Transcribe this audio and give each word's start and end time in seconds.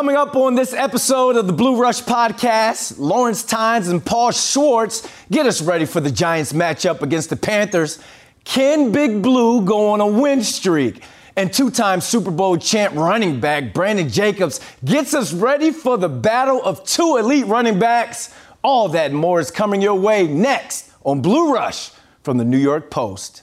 Coming 0.00 0.16
up 0.16 0.34
on 0.34 0.54
this 0.54 0.72
episode 0.72 1.36
of 1.36 1.46
the 1.46 1.52
Blue 1.52 1.76
Rush 1.76 2.00
podcast, 2.00 2.98
Lawrence 2.98 3.42
Tynes 3.42 3.88
and 3.88 4.02
Paul 4.02 4.30
Schwartz 4.30 5.06
get 5.30 5.44
us 5.44 5.60
ready 5.60 5.84
for 5.84 6.00
the 6.00 6.10
Giants 6.10 6.54
matchup 6.54 7.02
against 7.02 7.28
the 7.28 7.36
Panthers. 7.36 7.98
Can 8.44 8.92
Big 8.92 9.20
Blue 9.20 9.62
go 9.62 9.90
on 9.90 10.00
a 10.00 10.06
win 10.06 10.42
streak? 10.42 11.04
And 11.36 11.52
two 11.52 11.70
time 11.70 12.00
Super 12.00 12.30
Bowl 12.30 12.56
champ 12.56 12.94
running 12.94 13.40
back 13.40 13.74
Brandon 13.74 14.08
Jacobs 14.08 14.60
gets 14.86 15.12
us 15.12 15.34
ready 15.34 15.70
for 15.70 15.98
the 15.98 16.08
battle 16.08 16.62
of 16.64 16.82
two 16.84 17.18
elite 17.18 17.44
running 17.44 17.78
backs. 17.78 18.34
All 18.64 18.88
that 18.88 19.12
more 19.12 19.38
is 19.38 19.50
coming 19.50 19.82
your 19.82 19.96
way 19.96 20.26
next 20.26 20.90
on 21.04 21.20
Blue 21.20 21.52
Rush 21.52 21.90
from 22.22 22.38
the 22.38 22.44
New 22.46 22.56
York 22.56 22.90
Post. 22.90 23.42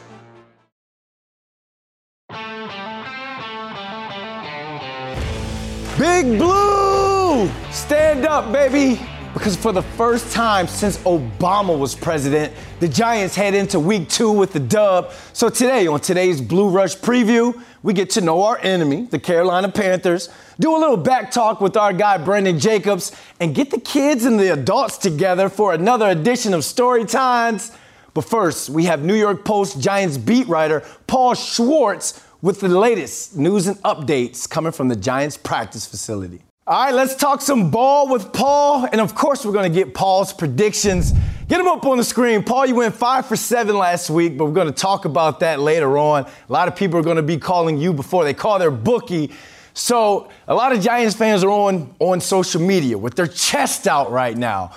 Big 5.97 6.39
Blue! 6.39 7.49
Stand 7.71 8.25
up, 8.25 8.51
baby! 8.51 8.99
Because 9.33 9.55
for 9.55 9.71
the 9.71 9.81
first 9.81 10.31
time 10.33 10.67
since 10.67 10.97
Obama 10.99 11.77
was 11.77 11.95
president, 11.95 12.53
the 12.79 12.87
Giants 12.87 13.35
head 13.35 13.53
into 13.53 13.79
week 13.79 14.09
two 14.09 14.31
with 14.31 14.51
the 14.51 14.59
dub. 14.59 15.11
So 15.33 15.49
today, 15.49 15.87
on 15.87 15.99
today's 15.99 16.41
Blue 16.41 16.69
Rush 16.69 16.95
preview, 16.97 17.61
we 17.83 17.93
get 17.93 18.09
to 18.11 18.21
know 18.21 18.43
our 18.43 18.57
enemy, 18.59 19.03
the 19.03 19.19
Carolina 19.19 19.69
Panthers, 19.69 20.29
do 20.59 20.75
a 20.75 20.79
little 20.79 20.97
back 20.97 21.31
talk 21.31 21.61
with 21.61 21.77
our 21.77 21.93
guy 21.93 22.17
Brandon 22.17 22.59
Jacobs, 22.59 23.11
and 23.39 23.55
get 23.55 23.71
the 23.71 23.79
kids 23.79 24.25
and 24.25 24.39
the 24.39 24.53
adults 24.53 24.97
together 24.97 25.49
for 25.49 25.73
another 25.73 26.09
edition 26.09 26.53
of 26.53 26.65
Story 26.65 27.05
Times. 27.05 27.71
But 28.13 28.25
first, 28.25 28.69
we 28.69 28.85
have 28.85 29.03
New 29.03 29.15
York 29.15 29.45
Post 29.45 29.79
Giants 29.79 30.17
beat 30.17 30.47
writer 30.47 30.83
Paul 31.07 31.33
Schwartz 31.33 32.23
with 32.41 32.59
the 32.59 32.67
latest 32.67 33.37
news 33.37 33.67
and 33.67 33.77
updates 33.83 34.49
coming 34.49 34.71
from 34.71 34.87
the 34.87 34.95
Giants 34.95 35.37
practice 35.37 35.85
facility. 35.85 36.41
All 36.67 36.85
right, 36.85 36.93
let's 36.93 37.15
talk 37.15 37.41
some 37.41 37.71
ball 37.71 38.07
with 38.07 38.33
Paul. 38.33 38.87
And 38.91 39.01
of 39.01 39.15
course, 39.15 39.45
we're 39.45 39.51
going 39.51 39.71
to 39.71 39.73
get 39.73 39.93
Paul's 39.93 40.31
predictions. 40.31 41.11
Get 41.47 41.57
them 41.57 41.67
up 41.67 41.85
on 41.85 41.97
the 41.97 42.03
screen. 42.03 42.43
Paul, 42.43 42.65
you 42.65 42.75
went 42.75 42.95
five 42.95 43.25
for 43.25 43.35
seven 43.35 43.77
last 43.77 44.09
week, 44.09 44.37
but 44.37 44.45
we're 44.45 44.53
going 44.53 44.67
to 44.67 44.73
talk 44.73 45.05
about 45.05 45.39
that 45.41 45.59
later 45.59 45.97
on. 45.97 46.23
A 46.23 46.53
lot 46.53 46.67
of 46.67 46.75
people 46.75 46.99
are 46.99 47.03
going 47.03 47.17
to 47.17 47.23
be 47.23 47.37
calling 47.37 47.77
you 47.77 47.93
before 47.93 48.23
they 48.23 48.33
call 48.33 48.59
their 48.59 48.71
bookie. 48.71 49.31
So 49.73 50.29
a 50.47 50.53
lot 50.53 50.71
of 50.71 50.81
Giants 50.81 51.15
fans 51.15 51.43
are 51.43 51.49
on, 51.49 51.93
on 51.99 52.21
social 52.21 52.61
media 52.61 52.97
with 52.97 53.15
their 53.15 53.27
chest 53.27 53.87
out 53.87 54.11
right 54.11 54.37
now. 54.37 54.75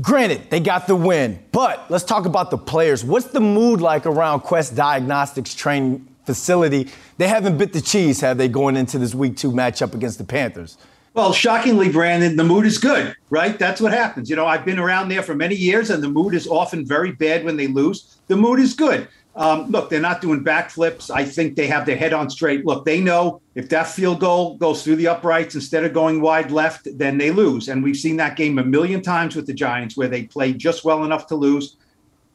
Granted, 0.00 0.50
they 0.50 0.60
got 0.60 0.86
the 0.86 0.94
win, 0.94 1.42
but 1.50 1.90
let's 1.90 2.04
talk 2.04 2.26
about 2.26 2.50
the 2.50 2.58
players. 2.58 3.04
What's 3.04 3.26
the 3.26 3.40
mood 3.40 3.80
like 3.80 4.06
around 4.06 4.40
Quest 4.40 4.76
Diagnostics 4.76 5.54
training 5.54 6.06
facility. 6.30 6.88
They 7.18 7.28
haven't 7.28 7.58
bit 7.58 7.72
the 7.72 7.80
cheese, 7.80 8.20
have 8.20 8.38
they, 8.38 8.48
going 8.48 8.76
into 8.76 8.98
this 8.98 9.14
week 9.14 9.36
two 9.36 9.50
matchup 9.50 9.94
against 9.94 10.18
the 10.18 10.24
Panthers? 10.24 10.78
Well, 11.12 11.32
shockingly, 11.32 11.90
Brandon, 11.90 12.36
the 12.36 12.44
mood 12.44 12.64
is 12.66 12.78
good, 12.78 13.16
right? 13.30 13.58
That's 13.58 13.80
what 13.80 13.92
happens. 13.92 14.30
You 14.30 14.36
know, 14.36 14.46
I've 14.46 14.64
been 14.64 14.78
around 14.78 15.08
there 15.08 15.24
for 15.24 15.34
many 15.34 15.56
years, 15.56 15.90
and 15.90 16.00
the 16.00 16.08
mood 16.08 16.34
is 16.34 16.46
often 16.46 16.86
very 16.86 17.10
bad 17.10 17.44
when 17.44 17.56
they 17.56 17.66
lose. 17.66 18.18
The 18.28 18.36
mood 18.36 18.60
is 18.60 18.74
good. 18.74 19.08
Um, 19.36 19.70
look, 19.70 19.90
they're 19.90 20.00
not 20.00 20.20
doing 20.20 20.42
backflips. 20.42 21.10
I 21.10 21.24
think 21.24 21.54
they 21.54 21.68
have 21.68 21.86
their 21.86 21.96
head 21.96 22.12
on 22.12 22.28
straight. 22.30 22.66
Look, 22.66 22.84
they 22.84 23.00
know 23.00 23.40
if 23.54 23.68
that 23.68 23.86
field 23.86 24.20
goal 24.20 24.56
goes 24.56 24.82
through 24.82 24.96
the 24.96 25.06
uprights 25.06 25.54
instead 25.54 25.84
of 25.84 25.92
going 25.92 26.20
wide 26.20 26.50
left, 26.50 26.88
then 26.98 27.16
they 27.16 27.30
lose. 27.30 27.68
And 27.68 27.82
we've 27.82 27.96
seen 27.96 28.16
that 28.16 28.36
game 28.36 28.58
a 28.58 28.64
million 28.64 29.02
times 29.02 29.36
with 29.36 29.46
the 29.46 29.54
Giants 29.54 29.96
where 29.96 30.08
they 30.08 30.24
played 30.24 30.58
just 30.58 30.84
well 30.84 31.04
enough 31.04 31.26
to 31.28 31.36
lose. 31.36 31.76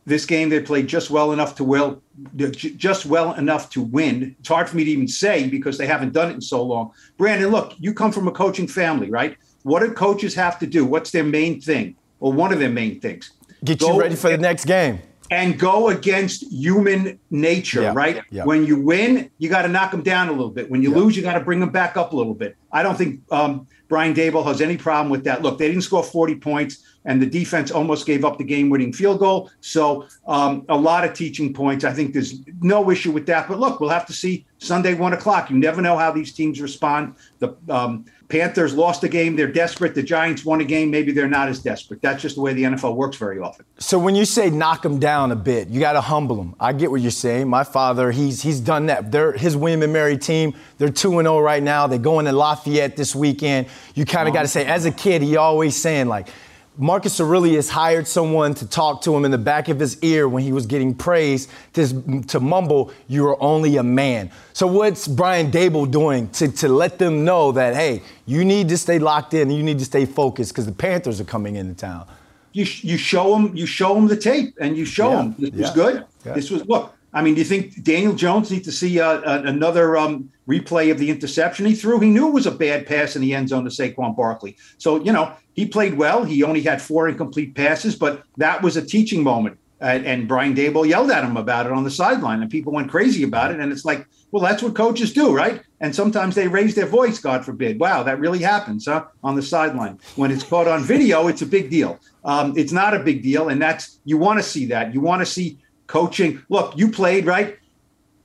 This 0.05 0.25
game 0.25 0.49
they 0.49 0.61
played 0.61 0.87
just 0.87 1.09
well 1.09 1.31
enough 1.31 1.55
to 1.55 1.63
will 1.63 2.01
just 2.35 3.07
well 3.07 3.33
enough 3.33 3.71
to 3.71 3.81
win. 3.81 4.35
It's 4.39 4.47
hard 4.47 4.69
for 4.69 4.77
me 4.77 4.85
to 4.85 4.91
even 4.91 5.07
say 5.07 5.49
because 5.49 5.79
they 5.79 5.87
haven't 5.87 6.13
done 6.13 6.29
it 6.29 6.35
in 6.35 6.41
so 6.41 6.61
long. 6.61 6.91
Brandon 7.17 7.49
look 7.49 7.73
you 7.79 7.91
come 7.91 8.11
from 8.11 8.27
a 8.27 8.31
coaching 8.31 8.67
family 8.67 9.09
right? 9.09 9.35
What 9.63 9.79
do 9.79 9.91
coaches 9.91 10.35
have 10.35 10.59
to 10.59 10.67
do? 10.67 10.85
What's 10.85 11.09
their 11.09 11.23
main 11.23 11.59
thing? 11.59 11.95
Or 12.19 12.31
one 12.31 12.53
of 12.53 12.59
their 12.59 12.69
main 12.69 12.99
things? 12.99 13.31
Get 13.63 13.79
go 13.79 13.93
you 13.93 13.99
ready 13.99 14.15
for 14.15 14.29
the 14.29 14.37
next 14.37 14.65
game 14.65 15.01
and 15.31 15.57
go 15.57 15.89
against 15.89 16.43
human 16.51 17.19
nature, 17.29 17.81
yeah, 17.81 17.93
right? 17.93 18.21
Yeah. 18.29 18.43
When 18.43 18.65
you 18.65 18.79
win, 18.79 19.31
you 19.37 19.49
got 19.49 19.63
to 19.63 19.67
knock 19.67 19.91
them 19.91 20.03
down 20.03 20.29
a 20.29 20.31
little 20.31 20.49
bit. 20.49 20.69
When 20.69 20.81
you 20.81 20.91
yeah. 20.91 20.97
lose, 20.97 21.17
you 21.17 21.23
got 21.23 21.33
to 21.33 21.39
bring 21.39 21.59
them 21.59 21.71
back 21.71 21.97
up 21.97 22.13
a 22.13 22.15
little 22.15 22.33
bit. 22.33 22.55
I 22.71 22.83
don't 22.83 22.97
think 22.97 23.21
um, 23.31 23.67
Brian 23.87 24.13
Daboll 24.13 24.45
has 24.45 24.61
any 24.61 24.77
problem 24.77 25.09
with 25.09 25.23
that. 25.23 25.41
Look, 25.41 25.57
they 25.57 25.67
didn't 25.67 25.83
score 25.83 26.03
40 26.03 26.35
points 26.35 26.83
and 27.05 27.21
the 27.21 27.25
defense 27.25 27.71
almost 27.71 28.05
gave 28.05 28.25
up 28.25 28.37
the 28.37 28.43
game-winning 28.43 28.91
field 28.91 29.19
goal. 29.19 29.51
So 29.61 30.07
um, 30.27 30.65
a 30.69 30.75
lot 30.75 31.05
of 31.05 31.13
teaching 31.13 31.53
points. 31.53 31.85
I 31.85 31.93
think 31.93 32.13
there's 32.13 32.41
no 32.61 32.89
issue 32.89 33.11
with 33.11 33.25
that. 33.27 33.47
But 33.47 33.59
look, 33.59 33.79
we'll 33.79 33.91
have 33.91 34.07
to 34.07 34.13
see 34.13 34.45
Sunday 34.57 34.95
one 34.95 35.13
o'clock. 35.13 35.49
You 35.49 35.57
never 35.57 35.81
know 35.81 35.97
how 35.97 36.11
these 36.11 36.33
teams 36.33 36.59
respond. 36.59 37.15
The 37.39 37.55
um, 37.69 38.05
Panthers 38.27 38.73
lost 38.73 39.03
a 39.03 39.09
game; 39.09 39.35
they're 39.35 39.51
desperate. 39.51 39.93
The 39.93 40.01
Giants 40.01 40.43
won 40.43 40.59
a 40.59 40.63
game; 40.63 40.89
maybe 40.89 41.11
they're 41.11 41.27
not 41.27 41.47
as 41.47 41.59
desperate. 41.59 42.01
That's 42.01 42.21
just 42.21 42.35
the 42.35 42.41
way 42.41 42.53
the 42.53 42.63
NFL 42.63 42.95
works 42.95 43.17
very 43.17 43.39
often. 43.39 43.65
So 43.77 43.99
when 43.99 44.15
you 44.15 44.25
say 44.25 44.49
knock 44.49 44.81
them 44.81 44.99
down 44.99 45.31
a 45.31 45.35
bit, 45.35 45.67
you 45.67 45.79
got 45.79 45.93
to 45.93 46.01
humble 46.01 46.35
them. 46.35 46.55
I 46.59 46.73
get 46.73 46.89
what 46.89 47.01
you're 47.01 47.11
saying. 47.11 47.47
My 47.47 47.63
father, 47.63 48.11
he's 48.11 48.41
he's 48.41 48.59
done 48.59 48.87
that. 48.87 49.11
They're 49.11 49.33
his 49.33 49.55
William 49.55 49.83
and 49.83 49.93
Mary 49.93 50.17
team. 50.17 50.55
They're 50.77 50.89
two 50.89 51.19
and 51.19 51.27
zero 51.27 51.37
oh 51.37 51.39
right 51.39 51.61
now. 51.61 51.85
They're 51.85 51.99
going 51.99 52.25
to 52.25 52.31
Lafayette 52.31 52.95
this 52.95 53.15
weekend. 53.15 53.67
You 53.93 54.05
kind 54.05 54.27
of 54.27 54.33
uh-huh. 54.33 54.39
got 54.39 54.41
to 54.43 54.47
say, 54.47 54.65
as 54.65 54.85
a 54.85 54.91
kid, 54.91 55.21
he 55.21 55.37
always 55.37 55.79
saying 55.79 56.07
like 56.07 56.29
Marcus 56.77 57.19
Aurelius 57.21 57.69
hired 57.69 58.07
someone 58.07 58.53
to 58.55 58.67
talk 58.67 59.01
to 59.03 59.15
him 59.15 59.23
in 59.23 59.31
the 59.31 59.37
back 59.37 59.69
of 59.69 59.79
his 59.79 59.97
ear 60.01 60.27
when 60.27 60.43
he 60.43 60.51
was 60.51 60.65
getting 60.65 60.93
praised 60.93 61.49
to, 61.73 62.21
to 62.23 62.39
mumble, 62.39 62.91
You 63.07 63.27
are 63.27 63.41
only 63.41 63.77
a 63.77 63.83
man. 63.83 64.31
So, 64.53 64.67
what's 64.67 65.07
Brian 65.07 65.51
Daboll 65.51 65.89
doing 65.89 66.29
to, 66.31 66.49
to 66.49 66.67
let 66.67 66.99
them 66.99 67.23
know 67.23 67.51
that, 67.53 67.75
hey, 67.75 68.01
you 68.25 68.43
need 68.43 68.69
to 68.69 68.77
stay 68.77 68.99
locked 68.99 69.33
in 69.33 69.43
and 69.43 69.53
you 69.53 69.63
need 69.63 69.79
to 69.79 69.85
stay 69.85 70.05
focused 70.05 70.51
because 70.51 70.65
the 70.65 70.71
Panthers 70.71 71.21
are 71.21 71.25
coming 71.25 71.55
into 71.55 71.73
town? 71.73 72.07
You, 72.51 72.65
you 72.81 72.97
show 72.97 73.33
them 73.33 73.55
you 73.55 73.65
show 73.65 73.93
them 73.95 74.07
the 74.07 74.15
tape 74.15 74.55
and 74.61 74.77
you 74.77 74.85
show 74.85 75.09
yeah, 75.09 75.15
them 75.17 75.35
this 75.37 75.51
yeah, 75.53 75.61
was 75.61 75.71
good. 75.71 76.05
Yeah. 76.25 76.33
This 76.33 76.49
was 76.49 76.65
look. 76.65 76.93
I 77.13 77.21
mean, 77.21 77.35
do 77.35 77.39
you 77.39 77.45
think 77.45 77.83
Daniel 77.83 78.13
Jones 78.13 78.51
needs 78.51 78.65
to 78.65 78.73
see 78.73 78.99
uh, 78.99 79.41
another 79.43 79.95
um, 79.95 80.29
replay 80.47 80.91
of 80.91 80.97
the 80.97 81.09
interception 81.09 81.65
he 81.65 81.75
threw? 81.75 81.99
He 81.99 82.09
knew 82.09 82.27
it 82.27 82.33
was 82.33 82.47
a 82.47 82.51
bad 82.51 82.85
pass 82.85 83.15
in 83.15 83.21
the 83.21 83.33
end 83.33 83.49
zone 83.49 83.63
to 83.63 83.69
Saquon 83.69 84.15
Barkley. 84.15 84.57
So 84.77 85.03
you 85.03 85.11
know 85.11 85.33
he 85.53 85.65
played 85.65 85.95
well. 85.95 86.23
He 86.23 86.43
only 86.43 86.61
had 86.61 86.81
four 86.81 87.07
incomplete 87.07 87.55
passes, 87.55 87.95
but 87.95 88.23
that 88.37 88.61
was 88.61 88.77
a 88.77 88.85
teaching 88.85 89.23
moment. 89.23 89.57
And, 89.81 90.27
Brian 90.27 90.55
Daboll 90.55 90.87
yelled 90.87 91.11
at 91.11 91.23
him 91.23 91.37
about 91.37 91.65
it 91.65 91.71
on 91.71 91.83
the 91.83 91.91
sideline, 91.91 92.41
and 92.41 92.49
people 92.49 92.71
went 92.71 92.89
crazy 92.89 93.23
about 93.23 93.51
it. 93.51 93.59
And 93.59 93.71
it's 93.71 93.85
like, 93.85 94.07
well, 94.31 94.41
that's 94.41 94.63
what 94.63 94.73
coaches 94.73 95.13
do, 95.13 95.35
right? 95.35 95.61
And 95.81 95.93
sometimes 95.93 96.33
they 96.33 96.47
raise 96.47 96.75
their 96.75 96.85
voice, 96.85 97.19
God 97.19 97.45
forbid. 97.45 97.79
Wow, 97.79 98.01
that 98.03 98.19
really 98.19 98.39
happens, 98.39 98.85
huh? 98.85 99.05
On 99.23 99.35
the 99.35 99.41
sideline. 99.41 99.99
When 100.15 100.31
it's 100.31 100.43
caught 100.43 100.67
on 100.67 100.83
video, 100.83 101.27
it's 101.27 101.41
a 101.41 101.45
big 101.45 101.69
deal. 101.69 101.99
Um, 102.23 102.57
it's 102.57 102.71
not 102.71 102.93
a 102.93 102.99
big 102.99 103.21
deal, 103.21 103.49
and 103.49 103.61
that's 103.61 103.99
you 104.05 104.17
want 104.17 104.39
to 104.39 104.43
see 104.43 104.65
that. 104.67 104.93
You 104.93 105.01
want 105.01 105.21
to 105.21 105.25
see 105.25 105.59
coaching. 105.87 106.41
Look, 106.49 106.77
you 106.77 106.89
played 106.89 107.25
right 107.25 107.57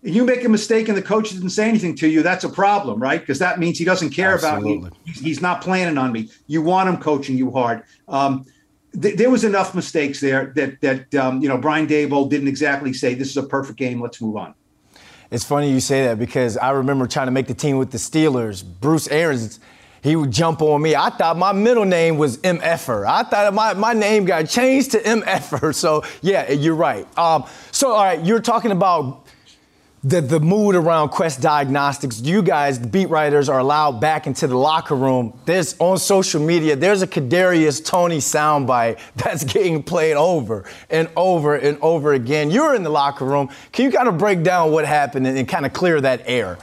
you 0.02 0.24
make 0.24 0.44
a 0.44 0.48
mistake 0.48 0.88
and 0.88 0.96
the 0.96 1.02
coach 1.02 1.30
didn't 1.30 1.50
say 1.50 1.68
anything 1.68 1.94
to 1.96 2.08
you, 2.08 2.22
that's 2.22 2.44
a 2.44 2.48
problem, 2.48 3.00
right? 3.00 3.20
Because 3.20 3.38
that 3.38 3.58
means 3.58 3.78
he 3.78 3.84
doesn't 3.84 4.10
care 4.10 4.34
Absolutely. 4.34 4.78
about 4.78 4.92
me. 5.06 5.12
He's 5.12 5.42
not 5.42 5.60
planning 5.60 5.98
on 5.98 6.12
me. 6.12 6.30
You 6.46 6.62
want 6.62 6.88
him 6.88 6.96
coaching 6.96 7.36
you 7.36 7.50
hard. 7.50 7.82
Um, 8.08 8.46
th- 8.98 9.16
there 9.16 9.30
was 9.30 9.44
enough 9.44 9.74
mistakes 9.74 10.20
there 10.20 10.52
that 10.56 10.80
that 10.80 11.14
um, 11.14 11.42
you 11.42 11.48
know 11.48 11.58
Brian 11.58 11.86
Daboll 11.86 12.30
didn't 12.30 12.48
exactly 12.48 12.92
say 12.92 13.14
this 13.14 13.28
is 13.30 13.36
a 13.36 13.42
perfect 13.42 13.78
game. 13.78 14.00
Let's 14.00 14.20
move 14.20 14.36
on. 14.36 14.54
It's 15.30 15.44
funny 15.44 15.70
you 15.70 15.80
say 15.80 16.06
that 16.06 16.18
because 16.18 16.56
I 16.56 16.70
remember 16.70 17.06
trying 17.06 17.28
to 17.28 17.30
make 17.30 17.46
the 17.46 17.54
team 17.54 17.78
with 17.78 17.92
the 17.92 17.98
Steelers. 17.98 18.64
Bruce 18.64 19.06
Arians, 19.06 19.60
he 20.02 20.16
would 20.16 20.32
jump 20.32 20.60
on 20.60 20.82
me. 20.82 20.96
I 20.96 21.10
thought 21.10 21.36
my 21.36 21.52
middle 21.52 21.84
name 21.84 22.18
was 22.18 22.38
MFer. 22.38 23.06
I 23.06 23.22
thought 23.22 23.54
my, 23.54 23.74
my 23.74 23.92
name 23.92 24.24
got 24.24 24.48
changed 24.48 24.92
to 24.92 24.98
MFer. 24.98 25.74
So 25.80 26.02
yeah, 26.20 26.50
you're 26.50 26.74
right. 26.74 27.06
Um, 27.16 27.44
so 27.70 27.92
all 27.92 28.02
right, 28.02 28.24
you're 28.24 28.40
talking 28.40 28.72
about 28.72 29.26
the, 30.02 30.22
the 30.22 30.40
mood 30.40 30.76
around 30.76 31.10
Quest 31.10 31.42
Diagnostics, 31.42 32.20
you 32.20 32.42
guys, 32.42 32.80
the 32.80 32.88
beat 32.88 33.10
writers, 33.10 33.50
are 33.50 33.58
allowed 33.58 34.00
back 34.00 34.26
into 34.26 34.46
the 34.46 34.56
locker 34.56 34.94
room. 34.94 35.38
There's 35.44 35.76
on 35.78 35.98
social 35.98 36.40
media, 36.40 36.74
there's 36.74 37.02
a 37.02 37.06
Kadarius 37.06 37.84
Toney 37.84 38.18
soundbite 38.18 38.98
that's 39.16 39.44
getting 39.44 39.82
played 39.82 40.16
over 40.16 40.64
and 40.88 41.08
over 41.16 41.56
and 41.56 41.78
over 41.82 42.14
again. 42.14 42.50
You're 42.50 42.74
in 42.74 42.82
the 42.82 42.90
locker 42.90 43.26
room. 43.26 43.50
Can 43.72 43.84
you 43.84 43.92
kind 43.92 44.08
of 44.08 44.16
break 44.16 44.42
down 44.42 44.72
what 44.72 44.86
happened 44.86 45.26
and, 45.26 45.36
and 45.36 45.46
kind 45.46 45.66
of 45.66 45.72
clear 45.74 46.00
that 46.00 46.22
air? 46.24 46.56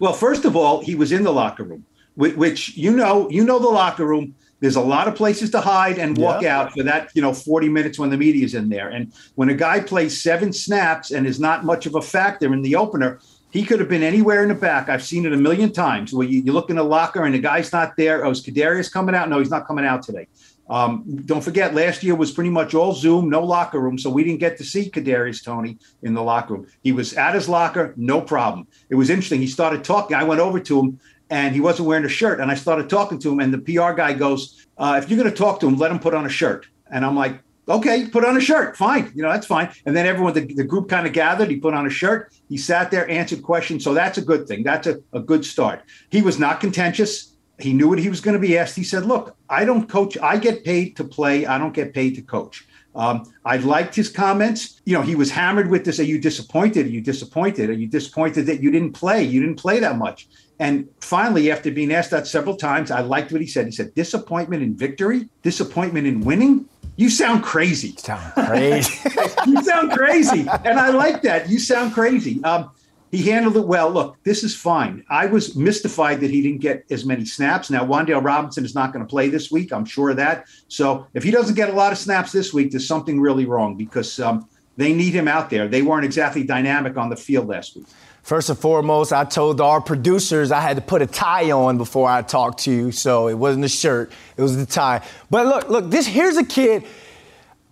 Well, 0.00 0.12
first 0.12 0.44
of 0.44 0.56
all, 0.56 0.80
he 0.80 0.94
was 0.96 1.12
in 1.12 1.22
the 1.22 1.32
locker 1.32 1.62
room. 1.62 1.84
which 2.16 2.76
you 2.76 2.90
know, 2.90 3.30
you 3.30 3.44
know 3.44 3.60
the 3.60 3.68
locker 3.68 4.04
room. 4.04 4.34
There's 4.60 4.76
a 4.76 4.80
lot 4.80 5.08
of 5.08 5.14
places 5.14 5.50
to 5.50 5.60
hide 5.60 5.98
and 5.98 6.16
walk 6.16 6.42
yeah. 6.42 6.58
out 6.58 6.72
for 6.72 6.82
that, 6.84 7.10
you 7.14 7.22
know, 7.22 7.32
40 7.32 7.68
minutes 7.68 7.98
when 7.98 8.10
the 8.10 8.16
media's 8.16 8.54
in 8.54 8.68
there. 8.68 8.88
And 8.88 9.12
when 9.34 9.48
a 9.48 9.54
guy 9.54 9.80
plays 9.80 10.20
seven 10.22 10.52
snaps 10.52 11.10
and 11.10 11.26
is 11.26 11.40
not 11.40 11.64
much 11.64 11.86
of 11.86 11.94
a 11.94 12.02
factor 12.02 12.52
in 12.52 12.62
the 12.62 12.76
opener, 12.76 13.20
he 13.50 13.64
could 13.64 13.80
have 13.80 13.88
been 13.88 14.02
anywhere 14.02 14.42
in 14.42 14.48
the 14.48 14.54
back. 14.54 14.88
I've 14.88 15.02
seen 15.02 15.26
it 15.26 15.32
a 15.32 15.36
million 15.36 15.72
times 15.72 16.12
where 16.12 16.26
you, 16.26 16.42
you 16.42 16.52
look 16.52 16.70
in 16.70 16.76
the 16.76 16.84
locker 16.84 17.24
and 17.24 17.34
the 17.34 17.38
guy's 17.38 17.72
not 17.72 17.96
there. 17.96 18.24
Oh, 18.24 18.30
is 18.30 18.44
Kadarius 18.44 18.92
coming 18.92 19.14
out? 19.14 19.28
No, 19.28 19.38
he's 19.38 19.50
not 19.50 19.66
coming 19.66 19.84
out 19.84 20.02
today. 20.02 20.28
Um, 20.70 21.02
don't 21.26 21.42
forget, 21.42 21.74
last 21.74 22.04
year 22.04 22.14
was 22.14 22.30
pretty 22.30 22.50
much 22.50 22.74
all 22.74 22.92
Zoom, 22.94 23.28
no 23.28 23.42
locker 23.42 23.80
room, 23.80 23.98
so 23.98 24.08
we 24.08 24.22
didn't 24.22 24.38
get 24.38 24.56
to 24.58 24.64
see 24.64 24.88
Kadarius 24.88 25.44
Toney 25.44 25.78
in 26.04 26.14
the 26.14 26.22
locker 26.22 26.54
room. 26.54 26.66
He 26.84 26.92
was 26.92 27.12
at 27.14 27.34
his 27.34 27.48
locker, 27.48 27.92
no 27.96 28.20
problem. 28.20 28.68
It 28.88 28.94
was 28.94 29.10
interesting. 29.10 29.40
He 29.40 29.48
started 29.48 29.82
talking. 29.82 30.16
I 30.16 30.22
went 30.22 30.40
over 30.40 30.60
to 30.60 30.78
him, 30.78 31.00
and 31.30 31.54
he 31.54 31.60
wasn't 31.60 31.88
wearing 31.88 32.04
a 32.04 32.08
shirt, 32.08 32.40
and 32.40 32.50
I 32.50 32.54
started 32.54 32.90
talking 32.90 33.18
to 33.20 33.32
him, 33.32 33.40
and 33.40 33.54
the 33.54 33.58
PR 33.58 33.92
guy 33.92 34.12
goes, 34.12 34.66
uh, 34.78 35.00
"If 35.02 35.08
you're 35.08 35.18
going 35.18 35.30
to 35.30 35.36
talk 35.36 35.60
to 35.60 35.66
him, 35.68 35.76
let 35.76 35.90
him 35.90 35.98
put 35.98 36.14
on 36.14 36.26
a 36.26 36.28
shirt." 36.28 36.66
And 36.92 37.04
I'm 37.04 37.16
like, 37.16 37.40
okay, 37.70 38.06
put 38.06 38.24
on 38.24 38.36
a 38.36 38.40
shirt. 38.40 38.76
Fine. 38.76 39.12
You 39.14 39.22
know, 39.22 39.30
that's 39.30 39.46
fine. 39.46 39.70
And 39.86 39.96
then 39.96 40.06
everyone, 40.06 40.34
the, 40.34 40.40
the 40.40 40.64
group 40.64 40.88
kind 40.88 41.06
of 41.06 41.12
gathered. 41.12 41.50
He 41.50 41.56
put 41.56 41.74
on 41.74 41.86
a 41.86 41.90
shirt. 41.90 42.34
He 42.48 42.56
sat 42.56 42.90
there, 42.90 43.08
answered 43.08 43.42
questions. 43.42 43.84
So 43.84 43.94
that's 43.94 44.18
a 44.18 44.22
good 44.22 44.46
thing. 44.46 44.62
That's 44.62 44.86
a, 44.86 45.00
a 45.12 45.20
good 45.20 45.44
start. 45.44 45.82
He 46.10 46.22
was 46.22 46.38
not 46.38 46.60
contentious. 46.60 47.36
He 47.58 47.72
knew 47.72 47.88
what 47.88 47.98
he 47.98 48.08
was 48.08 48.20
going 48.20 48.34
to 48.34 48.40
be 48.40 48.56
asked. 48.58 48.76
He 48.76 48.84
said, 48.84 49.04
look, 49.04 49.36
I 49.48 49.64
don't 49.64 49.88
coach. 49.88 50.16
I 50.18 50.38
get 50.38 50.64
paid 50.64 50.96
to 50.96 51.04
play. 51.04 51.46
I 51.46 51.58
don't 51.58 51.74
get 51.74 51.92
paid 51.92 52.14
to 52.16 52.22
coach. 52.22 52.66
Um, 52.94 53.32
I 53.44 53.58
liked 53.58 53.94
his 53.94 54.08
comments. 54.08 54.80
You 54.84 54.94
know, 54.94 55.02
he 55.02 55.14
was 55.14 55.30
hammered 55.30 55.70
with 55.70 55.84
this. 55.84 56.00
Are 56.00 56.04
you 56.04 56.18
disappointed? 56.18 56.86
Are 56.86 56.90
you 56.90 57.00
disappointed? 57.00 57.70
Are 57.70 57.74
you 57.74 57.86
disappointed 57.86 58.46
that 58.46 58.60
you 58.62 58.70
didn't 58.70 58.92
play? 58.92 59.22
You 59.22 59.40
didn't 59.40 59.60
play 59.60 59.78
that 59.78 59.96
much. 59.96 60.28
And 60.60 60.86
finally, 61.00 61.50
after 61.50 61.70
being 61.70 61.90
asked 61.90 62.10
that 62.10 62.26
several 62.26 62.54
times, 62.54 62.90
I 62.90 63.00
liked 63.00 63.32
what 63.32 63.40
he 63.40 63.46
said. 63.46 63.64
He 63.64 63.72
said, 63.72 63.94
disappointment 63.94 64.62
in 64.62 64.76
victory, 64.76 65.26
disappointment 65.42 66.06
in 66.06 66.20
winning. 66.20 66.68
You 66.96 67.08
sound 67.08 67.42
crazy. 67.42 67.88
You 67.88 67.98
sound 67.98 68.32
crazy. 68.34 69.10
you 69.46 69.62
sound 69.64 69.92
crazy. 69.92 70.46
And 70.66 70.78
I 70.78 70.90
like 70.90 71.22
that. 71.22 71.48
You 71.48 71.58
sound 71.58 71.94
crazy. 71.94 72.44
Um, 72.44 72.70
he 73.10 73.22
handled 73.30 73.56
it 73.56 73.66
well. 73.66 73.90
Look, 73.90 74.22
this 74.22 74.44
is 74.44 74.54
fine. 74.54 75.02
I 75.08 75.24
was 75.24 75.56
mystified 75.56 76.20
that 76.20 76.30
he 76.30 76.42
didn't 76.42 76.60
get 76.60 76.84
as 76.90 77.06
many 77.06 77.24
snaps. 77.24 77.70
Now, 77.70 77.86
Wan'Dale 77.86 78.22
Robinson 78.22 78.62
is 78.62 78.74
not 78.74 78.92
going 78.92 79.04
to 79.04 79.08
play 79.08 79.30
this 79.30 79.50
week. 79.50 79.72
I'm 79.72 79.86
sure 79.86 80.10
of 80.10 80.18
that. 80.18 80.46
So 80.68 81.06
if 81.14 81.22
he 81.22 81.30
doesn't 81.30 81.54
get 81.54 81.70
a 81.70 81.72
lot 81.72 81.90
of 81.90 81.96
snaps 81.96 82.32
this 82.32 82.52
week, 82.52 82.70
there's 82.70 82.86
something 82.86 83.18
really 83.18 83.46
wrong 83.46 83.76
because 83.76 84.20
um, 84.20 84.46
they 84.76 84.92
need 84.92 85.14
him 85.14 85.26
out 85.26 85.48
there. 85.48 85.68
They 85.68 85.80
weren't 85.80 86.04
exactly 86.04 86.44
dynamic 86.44 86.98
on 86.98 87.08
the 87.08 87.16
field 87.16 87.48
last 87.48 87.76
week. 87.76 87.86
First 88.30 88.48
and 88.48 88.56
foremost, 88.56 89.12
I 89.12 89.24
told 89.24 89.60
our 89.60 89.80
producers 89.80 90.52
I 90.52 90.60
had 90.60 90.76
to 90.76 90.82
put 90.82 91.02
a 91.02 91.06
tie 91.08 91.50
on 91.50 91.78
before 91.78 92.08
I 92.08 92.22
talked 92.22 92.60
to 92.60 92.70
you, 92.70 92.92
so 92.92 93.26
it 93.26 93.34
wasn't 93.34 93.64
a 93.64 93.68
shirt, 93.68 94.12
it 94.36 94.40
was 94.40 94.56
the 94.56 94.66
tie. 94.66 95.04
But 95.30 95.46
look, 95.46 95.68
look, 95.68 95.90
this 95.90 96.06
here's 96.06 96.36
a 96.36 96.44
kid. 96.44 96.84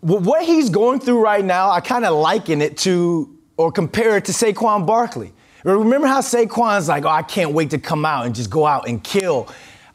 What 0.01 0.45
he's 0.45 0.69
going 0.69 0.99
through 0.99 1.23
right 1.23 1.45
now, 1.45 1.71
I 1.71 1.81
kind 1.81 2.05
of 2.05 2.13
liken 2.17 2.61
it 2.61 2.77
to 2.79 3.39
or 3.57 3.71
compare 3.71 4.17
it 4.17 4.25
to 4.25 4.33
Saquon 4.33 4.85
Barkley. 4.85 5.33
Remember 5.63 6.09
how 6.09 6.23
Saquon's 6.23 6.89
like, 6.89 7.05
oh, 7.05 7.09
I 7.09 7.23
can't 7.23 7.53
wait 7.53 7.71
to 7.71 7.79
come 7.79 8.05
out 8.05 8.27
and 8.27 8.35
just 8.35 8.51
go 8.51 8.67
out 8.67 8.89
and 8.89 9.01
kill. 9.05 9.49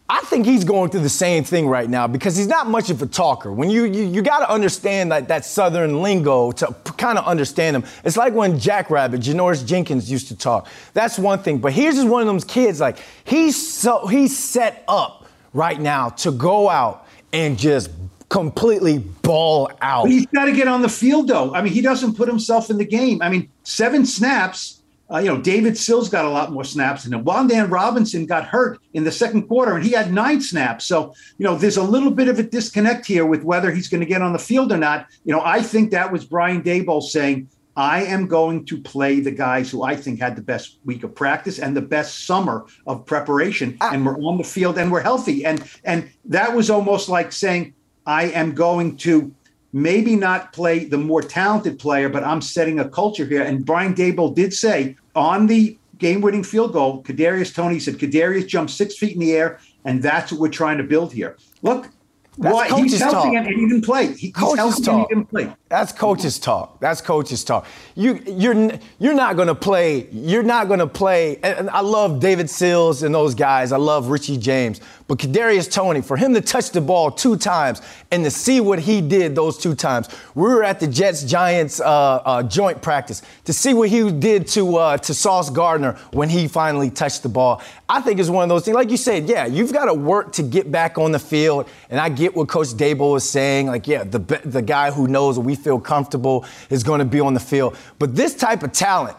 I 0.10 0.20
think 0.22 0.46
he's 0.46 0.66
going 0.66 0.90
through 0.90 1.02
the 1.02 1.10
same 1.10 1.44
thing 1.46 1.68
right 1.68 1.90
now 1.90 2.08
because 2.08 2.36
he's 2.36 2.48
not 2.48 2.68
much 2.68 2.90
of 2.90 3.02
a 3.02 3.06
talker. 3.06 3.52
When 3.52 3.70
you 3.70 3.86
you, 3.86 4.04
you 4.04 4.22
got 4.22 4.40
to 4.40 4.52
understand 4.52 5.12
that 5.12 5.30
that 5.30 5.46
southern 5.46 6.02
lingo 6.02 6.52
to 6.52 6.68
kind 6.98 7.18
of 7.18 7.26
understand 7.26 7.78
him. 7.78 7.86
It's 8.04 8.18
like 8.18 8.34
when 8.34 8.60
Jackrabbit, 8.60 9.22
Janoris 9.22 9.66
Jenkins 9.66 10.12
used 10.12 10.28
to 10.28 10.36
talk. 10.36 10.68
That's 10.94 11.18
one 11.18 11.40
thing. 11.40 11.60
But 11.60 11.72
here's 11.74 11.96
just 11.96 12.08
one 12.08 12.22
of 12.22 12.28
those 12.28 12.44
kids 12.44 12.82
like 12.82 12.98
he's 13.24 13.56
so 13.56 14.06
he's 14.08 14.38
set 14.38 14.84
up 14.90 15.26
right 15.54 15.80
now 15.80 16.10
to 16.10 16.32
go 16.32 16.70
out 16.70 17.08
and 17.32 17.58
just 17.58 17.90
completely 18.28 18.98
ball 19.00 19.72
out. 19.82 20.04
But 20.04 20.12
he's 20.12 20.26
got 20.28 20.46
to 20.46 20.52
get 20.52 20.68
on 20.68 20.82
the 20.82 20.90
field 20.90 21.30
though. 21.30 21.56
I 21.56 21.62
mean, 21.62 21.72
he 21.72 21.82
doesn't 21.82 22.16
put 22.16 22.28
himself 22.28 22.70
in 22.70 22.78
the 22.78 22.86
game. 22.86 23.22
I 23.22 23.30
mean, 23.30 23.50
seven 23.64 24.06
snaps 24.06 24.83
uh, 25.14 25.20
you 25.20 25.28
know, 25.28 25.40
David 25.40 25.78
Sills 25.78 26.10
got 26.10 26.26
a 26.26 26.30
lot 26.30 26.52
more 26.52 26.64
snaps 26.64 27.04
than 27.04 27.14
him. 27.14 27.24
Wan'Dale 27.24 27.70
Robinson 27.70 28.26
got 28.26 28.46
hurt 28.46 28.80
in 28.94 29.04
the 29.04 29.12
second 29.12 29.48
quarter 29.48 29.76
and 29.76 29.86
he 29.86 29.92
had 29.92 30.12
nine 30.12 30.42
snaps. 30.42 30.86
So, 30.86 31.14
you 31.38 31.44
know, 31.44 31.56
there's 31.56 31.78
a 31.78 31.84
little 31.84 32.10
bit 32.10 32.28
of 32.28 32.40
a 32.40 32.44
disconnect 32.44 33.06
here 33.06 33.26
with 33.26 33.44
whether 33.44 33.72
he's 33.72 33.88
going 33.88 34.02
to 34.02 34.08
get 34.08 34.24
on 34.24 34.34
the 34.34 34.40
field 34.40 34.72
or 34.72 34.78
not. 34.78 35.08
You 35.24 35.34
know, 35.34 35.42
I 35.44 35.62
think 35.62 35.92
that 35.92 36.12
was 36.12 36.26
Brian 36.26 36.64
Daboll 36.64 37.04
saying, 37.04 37.48
I 37.76 38.04
am 38.06 38.28
going 38.28 38.66
to 38.66 38.80
play 38.82 39.20
the 39.20 39.32
guys 39.32 39.70
who 39.70 39.84
I 39.84 39.96
think 39.96 40.20
had 40.20 40.36
the 40.36 40.42
best 40.42 40.80
week 40.86 41.04
of 41.04 41.16
practice 41.16 41.60
and 41.60 41.76
the 41.76 41.82
best 41.82 42.26
summer 42.26 42.66
of 42.86 43.06
preparation, 43.06 43.78
ah. 43.82 43.92
and 43.94 44.06
we're 44.06 44.18
on 44.18 44.38
the 44.38 44.44
field 44.44 44.78
and 44.78 44.92
we're 44.92 45.02
healthy. 45.02 45.44
And 45.44 45.64
and 45.84 46.08
that 46.26 46.56
was 46.56 46.70
almost 46.70 47.10
like 47.10 47.32
saying, 47.32 47.74
I 48.06 48.26
am 48.26 48.54
going 48.54 48.98
to 48.98 49.34
maybe 49.74 50.16
not 50.16 50.54
play 50.54 50.86
the 50.86 51.00
more 51.00 51.22
talented 51.22 51.80
player, 51.80 52.10
but 52.10 52.24
I'm 52.24 52.42
setting 52.42 52.80
a 52.80 52.88
culture 52.88 53.26
here. 53.26 53.42
And 53.42 53.66
Brian 53.66 53.96
Daboll 53.96 54.36
did 54.36 54.54
say 54.54 54.96
on 55.16 55.48
the 55.48 55.78
game-winning 55.98 56.44
field 56.44 56.74
goal, 56.74 57.04
Kadarius 57.04 57.54
Toney 57.54 57.80
said 57.80 57.96
Kadarius 57.96 58.48
jumped 58.48 58.72
six 58.72 58.98
feet 58.98 59.14
in 59.14 59.20
the 59.20 59.34
air, 59.34 59.60
and 59.86 60.02
that's 60.02 60.32
what 60.32 60.42
we're 60.42 60.50
trying 60.50 60.78
to 60.78 60.84
build 60.84 61.14
here. 61.14 61.38
Look, 61.62 61.90
that's 62.38 62.54
Why? 62.54 62.68
He's 62.82 63.00
helping 63.00 63.34
talk. 63.34 63.46
and 63.46 63.48
he 63.48 63.68
didn't 63.68 63.86
play. 63.86 64.14
He, 64.14 64.32
coach's 64.32 64.80
talk. 64.82 65.08
He 65.10 65.16
didn't 65.16 65.30
play. 65.30 65.54
That's 65.74 65.92
coach's 65.92 66.38
talk. 66.38 66.80
That's 66.80 67.02
coach's 67.02 67.44
talk. 67.44 67.66
You, 67.96 68.22
you're, 68.28 68.74
you're 69.00 69.16
not 69.16 69.38
to 69.38 69.56
play. 69.56 70.08
You're 70.12 70.44
not 70.44 70.66
to 70.66 70.86
play. 70.86 71.38
And 71.42 71.68
I 71.68 71.80
love 71.80 72.20
David 72.20 72.48
Sills 72.48 73.02
and 73.02 73.16
those 73.16 73.34
guys. 73.34 73.72
I 73.72 73.78
love 73.78 74.10
Richie 74.10 74.38
James. 74.38 74.82
But 75.08 75.18
Kadarius 75.18 75.70
Toney, 75.72 76.02
for 76.02 76.16
him 76.16 76.34
to 76.34 76.42
touch 76.42 76.72
the 76.72 76.80
ball 76.80 77.12
two 77.12 77.36
times 77.38 77.82
and 78.12 78.24
to 78.24 78.32
see 78.32 78.62
what 78.62 78.80
he 78.80 79.02
did 79.02 79.36
those 79.36 79.58
two 79.58 79.76
times, 79.76 80.08
we 80.34 80.44
were 80.44 80.64
at 80.64 80.80
the 80.80 80.88
Jets 80.88 81.24
Giants 81.24 81.82
uh, 81.82 81.86
uh, 81.86 82.44
joint 82.44 82.82
practice 82.82 83.22
to 83.46 83.54
see 83.54 83.74
what 83.74 83.90
he 83.90 84.12
did 84.12 84.48
to 84.50 84.78
uh, 84.78 84.98
to 84.98 85.14
Sauce 85.14 85.50
Gardner 85.50 85.94
when 86.14 86.30
he 86.30 86.48
finally 86.48 86.90
touched 86.90 87.24
the 87.24 87.30
ball. 87.30 87.62
I 87.90 88.02
think 88.02 88.20
it's 88.20 88.30
one 88.30 88.44
of 88.44 88.50
those 88.50 88.64
things. 88.64 88.76
Like 88.76 88.90
you 88.90 88.98
said, 88.98 89.28
yeah, 89.28 89.46
you've 89.46 89.74
got 89.74 89.86
to 89.86 89.94
work 89.94 90.32
to 90.34 90.44
get 90.44 90.72
back 90.72 90.98
on 90.98 91.12
the 91.12 91.20
field. 91.20 91.70
And 91.90 92.00
I 92.00 92.10
get 92.10 92.36
what 92.36 92.48
Coach 92.48 92.70
Daboll 92.70 93.18
is 93.18 93.30
saying. 93.30 93.68
Like, 93.68 93.88
yeah, 93.88 94.04
the 94.04 94.20
the 94.46 94.62
guy 94.62 94.92
who 94.92 95.08
knows 95.08 95.38
we 95.38 95.56
feel 95.64 95.80
comfortable 95.80 96.46
is 96.70 96.84
going 96.84 97.00
to 97.00 97.06
be 97.06 97.20
on 97.20 97.34
the 97.34 97.40
field. 97.40 97.78
But 98.00 98.16
this 98.16 98.36
type 98.36 98.64
of 98.64 98.72
talent 98.72 99.18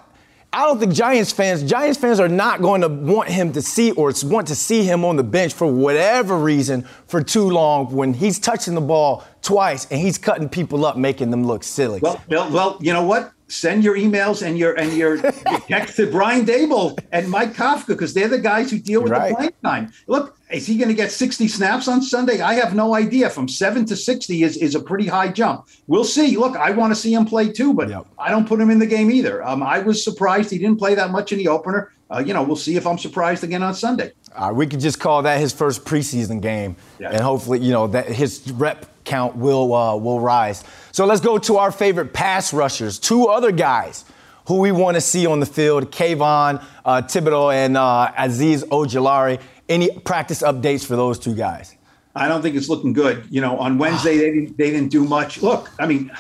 I 0.54 0.66
don't 0.66 0.78
think 0.78 0.92
Giants 0.92 1.32
fans, 1.32 1.64
Giants 1.64 1.98
fans 1.98 2.20
are 2.20 2.28
not 2.28 2.62
going 2.62 2.82
to 2.82 2.88
want 2.88 3.28
him 3.28 3.52
to 3.54 3.60
see 3.60 3.90
or 3.90 4.12
want 4.22 4.46
to 4.46 4.54
see 4.54 4.84
him 4.84 5.04
on 5.04 5.16
the 5.16 5.24
bench 5.24 5.52
for 5.52 5.66
whatever 5.66 6.38
reason 6.38 6.86
for 7.08 7.24
too 7.24 7.50
long 7.50 7.92
when 7.92 8.14
he's 8.14 8.38
touching 8.38 8.76
the 8.76 8.80
ball 8.80 9.24
twice 9.42 9.90
and 9.90 10.00
he's 10.00 10.16
cutting 10.16 10.48
people 10.48 10.86
up, 10.86 10.96
making 10.96 11.30
them 11.30 11.44
look 11.44 11.64
silly. 11.64 11.98
Well, 12.00 12.22
well, 12.28 12.48
well 12.52 12.78
you 12.80 12.92
know 12.92 13.02
what? 13.02 13.32
send 13.48 13.84
your 13.84 13.96
emails 13.96 14.44
and 14.44 14.58
your 14.58 14.74
and 14.74 14.92
your, 14.94 15.16
your 15.16 15.32
text 15.68 15.96
to 15.96 16.10
Brian 16.10 16.44
Daboll 16.44 16.98
and 17.12 17.28
Mike 17.28 17.54
Kafka 17.54 17.88
because 17.88 18.14
they're 18.14 18.28
the 18.28 18.38
guys 18.38 18.70
who 18.70 18.78
deal 18.78 19.02
with 19.02 19.12
right. 19.12 19.30
the 19.30 19.34
playing 19.34 19.52
time. 19.62 19.92
Look, 20.06 20.38
is 20.54 20.66
he 20.66 20.76
going 20.76 20.88
to 20.88 20.94
get 20.94 21.10
60 21.10 21.48
snaps 21.48 21.88
on 21.88 22.00
Sunday? 22.00 22.40
I 22.40 22.54
have 22.54 22.74
no 22.74 22.94
idea. 22.94 23.28
From 23.28 23.48
seven 23.48 23.84
to 23.86 23.96
60 23.96 24.42
is, 24.42 24.56
is 24.56 24.74
a 24.74 24.80
pretty 24.80 25.06
high 25.06 25.28
jump. 25.28 25.66
We'll 25.86 26.04
see. 26.04 26.36
Look, 26.36 26.56
I 26.56 26.70
want 26.70 26.92
to 26.92 26.94
see 26.94 27.12
him 27.12 27.24
play 27.24 27.50
too, 27.50 27.74
but 27.74 27.88
yep. 27.88 28.06
I 28.18 28.30
don't 28.30 28.46
put 28.46 28.60
him 28.60 28.70
in 28.70 28.78
the 28.78 28.86
game 28.86 29.10
either. 29.10 29.42
Um, 29.42 29.62
I 29.62 29.80
was 29.80 30.02
surprised 30.04 30.50
he 30.50 30.58
didn't 30.58 30.78
play 30.78 30.94
that 30.94 31.10
much 31.10 31.32
in 31.32 31.38
the 31.38 31.48
opener. 31.48 31.92
Uh, 32.10 32.22
you 32.24 32.32
know, 32.32 32.42
we'll 32.42 32.56
see 32.56 32.76
if 32.76 32.86
I'm 32.86 32.98
surprised 32.98 33.42
again 33.42 33.62
on 33.62 33.74
Sunday. 33.74 34.12
Uh, 34.34 34.52
we 34.54 34.66
could 34.66 34.80
just 34.80 35.00
call 35.00 35.22
that 35.22 35.40
his 35.40 35.52
first 35.52 35.84
preseason 35.84 36.40
game, 36.40 36.76
yeah. 36.98 37.10
and 37.10 37.20
hopefully, 37.20 37.60
you 37.60 37.72
know, 37.72 37.86
that 37.88 38.06
his 38.06 38.50
rep 38.52 38.86
count 39.04 39.36
will 39.36 39.74
uh, 39.74 39.96
will 39.96 40.20
rise. 40.20 40.64
So 40.92 41.06
let's 41.06 41.20
go 41.20 41.38
to 41.38 41.56
our 41.56 41.72
favorite 41.72 42.12
pass 42.12 42.52
rushers, 42.52 42.98
two 42.98 43.26
other 43.26 43.52
guys 43.52 44.04
who 44.46 44.58
we 44.58 44.70
want 44.70 44.96
to 44.96 45.00
see 45.00 45.26
on 45.26 45.40
the 45.40 45.46
field: 45.46 45.90
Kayvon 45.90 46.62
uh, 46.84 47.02
Thibodeaux 47.02 47.54
and 47.54 47.76
uh, 47.76 48.12
Azeez 48.16 48.64
Ojulari. 48.64 49.40
Any 49.68 49.90
practice 50.00 50.42
updates 50.42 50.84
for 50.84 50.96
those 50.96 51.18
two 51.18 51.34
guys? 51.34 51.76
I 52.14 52.28
don't 52.28 52.42
think 52.42 52.54
it's 52.54 52.68
looking 52.68 52.92
good. 52.92 53.26
You 53.30 53.40
know, 53.40 53.58
on 53.58 53.78
Wednesday 53.78 54.16
they 54.18 54.30
didn't, 54.30 54.58
they 54.58 54.70
didn't 54.70 54.90
do 54.90 55.04
much. 55.04 55.42
Look, 55.42 55.70
I 55.78 55.86
mean, 55.86 56.12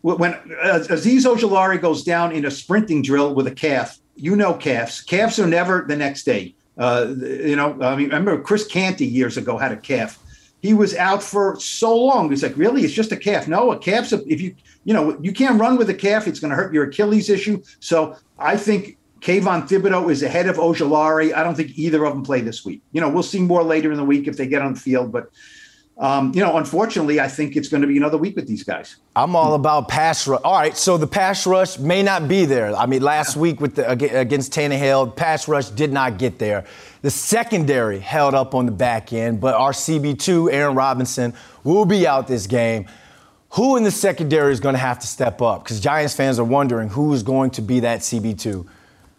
when 0.00 0.32
Azeez 0.32 1.24
Ojulari 1.26 1.80
goes 1.80 2.02
down 2.02 2.32
in 2.32 2.44
a 2.44 2.50
sprinting 2.50 3.02
drill 3.02 3.34
with 3.34 3.46
a 3.46 3.54
calf, 3.54 3.98
you 4.16 4.36
know 4.36 4.54
calves. 4.54 5.00
Calves 5.00 5.38
are 5.38 5.46
never 5.46 5.84
the 5.86 5.96
next 5.96 6.24
day. 6.24 6.54
Uh, 6.76 7.14
you 7.18 7.54
know, 7.54 7.78
I 7.82 7.94
mean, 7.94 8.12
I 8.12 8.16
remember 8.16 8.42
Chris 8.42 8.66
Canty 8.66 9.06
years 9.06 9.36
ago 9.36 9.58
had 9.58 9.72
a 9.72 9.76
calf 9.76 10.18
he 10.62 10.74
was 10.74 10.94
out 10.94 11.22
for 11.22 11.58
so 11.58 11.94
long. 11.94 12.30
He's 12.30 12.42
like, 12.42 12.56
really? 12.56 12.82
It's 12.82 12.94
just 12.94 13.10
a 13.10 13.16
calf. 13.16 13.48
No, 13.48 13.72
a 13.72 13.78
calf's 13.78 14.12
a, 14.12 14.22
if 14.32 14.40
you, 14.40 14.54
you 14.84 14.94
know, 14.94 15.18
you 15.20 15.32
can't 15.32 15.60
run 15.60 15.76
with 15.76 15.90
a 15.90 15.94
calf. 15.94 16.28
It's 16.28 16.38
going 16.38 16.50
to 16.50 16.56
hurt 16.56 16.72
your 16.72 16.84
Achilles 16.84 17.28
issue. 17.28 17.60
So 17.80 18.16
I 18.38 18.56
think 18.56 18.96
Kayvon 19.22 19.68
Thibodeaux 19.68 20.10
is 20.10 20.24
ahead 20.24 20.48
of 20.48 20.56
Ojulari. 20.56 21.32
I 21.32 21.44
don't 21.44 21.54
think 21.54 21.78
either 21.78 22.04
of 22.04 22.12
them 22.12 22.24
play 22.24 22.40
this 22.40 22.64
week. 22.64 22.82
You 22.90 23.00
know, 23.00 23.08
we'll 23.08 23.22
see 23.22 23.40
more 23.40 23.62
later 23.62 23.92
in 23.92 23.96
the 23.96 24.04
week 24.04 24.26
if 24.26 24.36
they 24.36 24.48
get 24.48 24.62
on 24.62 24.74
the 24.74 24.80
field, 24.80 25.12
but 25.12 25.30
um, 25.98 26.32
you 26.34 26.40
know, 26.40 26.56
unfortunately, 26.56 27.20
I 27.20 27.28
think 27.28 27.54
it's 27.54 27.68
going 27.68 27.82
to 27.82 27.86
be 27.86 27.96
another 27.96 28.16
week 28.16 28.34
with 28.34 28.48
these 28.48 28.64
guys. 28.64 28.96
I'm 29.14 29.36
all 29.36 29.54
about 29.54 29.88
pass 29.88 30.26
rush. 30.26 30.40
All 30.42 30.54
right, 30.54 30.76
so 30.76 30.96
the 30.96 31.06
pass 31.06 31.46
rush 31.46 31.78
may 31.78 32.02
not 32.02 32.26
be 32.26 32.46
there. 32.46 32.74
I 32.74 32.86
mean, 32.86 33.02
last 33.02 33.36
week 33.36 33.60
with 33.60 33.76
the, 33.76 33.88
against 33.88 34.52
Tannehill, 34.52 35.14
pass 35.14 35.46
rush 35.46 35.68
did 35.68 35.92
not 35.92 36.18
get 36.18 36.38
there. 36.38 36.64
The 37.02 37.10
secondary 37.10 38.00
held 38.00 38.34
up 38.34 38.54
on 38.54 38.66
the 38.66 38.72
back 38.72 39.12
end, 39.12 39.40
but 39.40 39.54
our 39.54 39.72
CB2, 39.72 40.50
Aaron 40.50 40.74
Robinson, 40.74 41.34
will 41.62 41.84
be 41.84 42.06
out 42.06 42.26
this 42.26 42.48
game. 42.48 42.86
Who 43.50 43.76
in 43.76 43.84
the 43.84 43.90
secondary 43.90 44.52
is 44.52 44.60
going 44.60 44.74
to 44.74 44.80
have 44.80 44.98
to 45.00 45.06
step 45.06 45.42
up? 45.42 45.62
Because 45.62 45.78
Giants 45.78 46.14
fans 46.14 46.38
are 46.38 46.44
wondering 46.44 46.88
who 46.88 47.12
is 47.12 47.22
going 47.22 47.50
to 47.50 47.62
be 47.62 47.80
that 47.80 48.00
CB2. 48.00 48.66